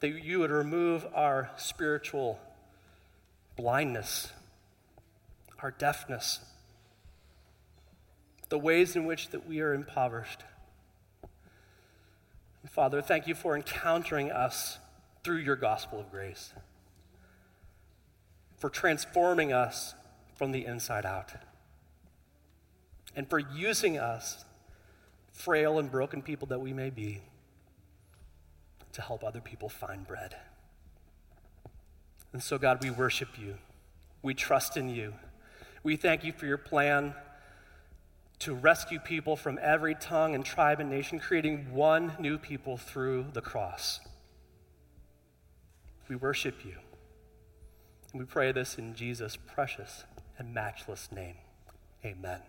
that 0.00 0.08
you 0.08 0.40
would 0.40 0.50
remove 0.50 1.06
our 1.14 1.50
spiritual 1.56 2.40
blindness, 3.56 4.32
our 5.62 5.70
deafness, 5.70 6.40
the 8.50 8.58
ways 8.58 8.94
in 8.94 9.06
which 9.06 9.30
that 9.30 9.48
we 9.48 9.60
are 9.60 9.72
impoverished. 9.72 10.44
And 12.62 12.70
Father, 12.70 13.00
thank 13.00 13.26
you 13.26 13.34
for 13.34 13.56
encountering 13.56 14.30
us 14.30 14.78
through 15.24 15.38
your 15.38 15.56
gospel 15.56 16.00
of 16.00 16.10
grace, 16.10 16.52
for 18.58 18.68
transforming 18.68 19.52
us 19.52 19.94
from 20.34 20.52
the 20.52 20.66
inside 20.66 21.06
out, 21.06 21.32
and 23.16 23.28
for 23.30 23.38
using 23.38 23.98
us, 23.98 24.44
frail 25.32 25.78
and 25.78 25.90
broken 25.90 26.20
people 26.20 26.48
that 26.48 26.60
we 26.60 26.72
may 26.72 26.90
be, 26.90 27.20
to 28.92 29.00
help 29.00 29.22
other 29.22 29.40
people 29.40 29.68
find 29.68 30.06
bread. 30.06 30.34
And 32.32 32.42
so, 32.42 32.58
God, 32.58 32.82
we 32.82 32.90
worship 32.90 33.38
you. 33.38 33.56
We 34.22 34.34
trust 34.34 34.76
in 34.76 34.88
you. 34.88 35.14
We 35.82 35.96
thank 35.96 36.24
you 36.24 36.32
for 36.32 36.46
your 36.46 36.58
plan 36.58 37.14
to 38.40 38.54
rescue 38.54 38.98
people 38.98 39.36
from 39.36 39.58
every 39.62 39.94
tongue 39.94 40.34
and 40.34 40.44
tribe 40.44 40.80
and 40.80 40.90
nation, 40.90 41.18
creating 41.18 41.72
one 41.72 42.12
new 42.18 42.38
people 42.38 42.76
through 42.76 43.26
the 43.32 43.40
cross. 43.40 44.00
We 46.08 46.16
worship 46.16 46.64
you. 46.64 46.74
And 48.12 48.20
we 48.20 48.26
pray 48.26 48.50
this 48.50 48.78
in 48.78 48.94
Jesus' 48.94 49.36
precious 49.36 50.04
and 50.38 50.52
matchless 50.52 51.12
name. 51.12 51.36
Amen. 52.04 52.40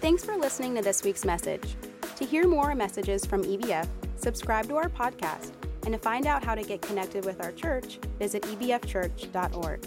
Thanks 0.00 0.24
for 0.24 0.36
listening 0.36 0.76
to 0.76 0.82
this 0.82 1.02
week's 1.02 1.24
message. 1.24 1.74
To 2.14 2.24
hear 2.24 2.46
more 2.46 2.74
messages 2.74 3.26
from 3.26 3.42
EBF, 3.42 3.88
subscribe 4.16 4.68
to 4.68 4.76
our 4.76 4.88
podcast. 4.88 5.52
And 5.82 5.92
to 5.92 5.98
find 5.98 6.26
out 6.26 6.44
how 6.44 6.54
to 6.54 6.62
get 6.62 6.80
connected 6.80 7.24
with 7.24 7.42
our 7.44 7.52
church, 7.52 7.98
visit 8.18 8.42
ebfchurch.org. 8.44 9.86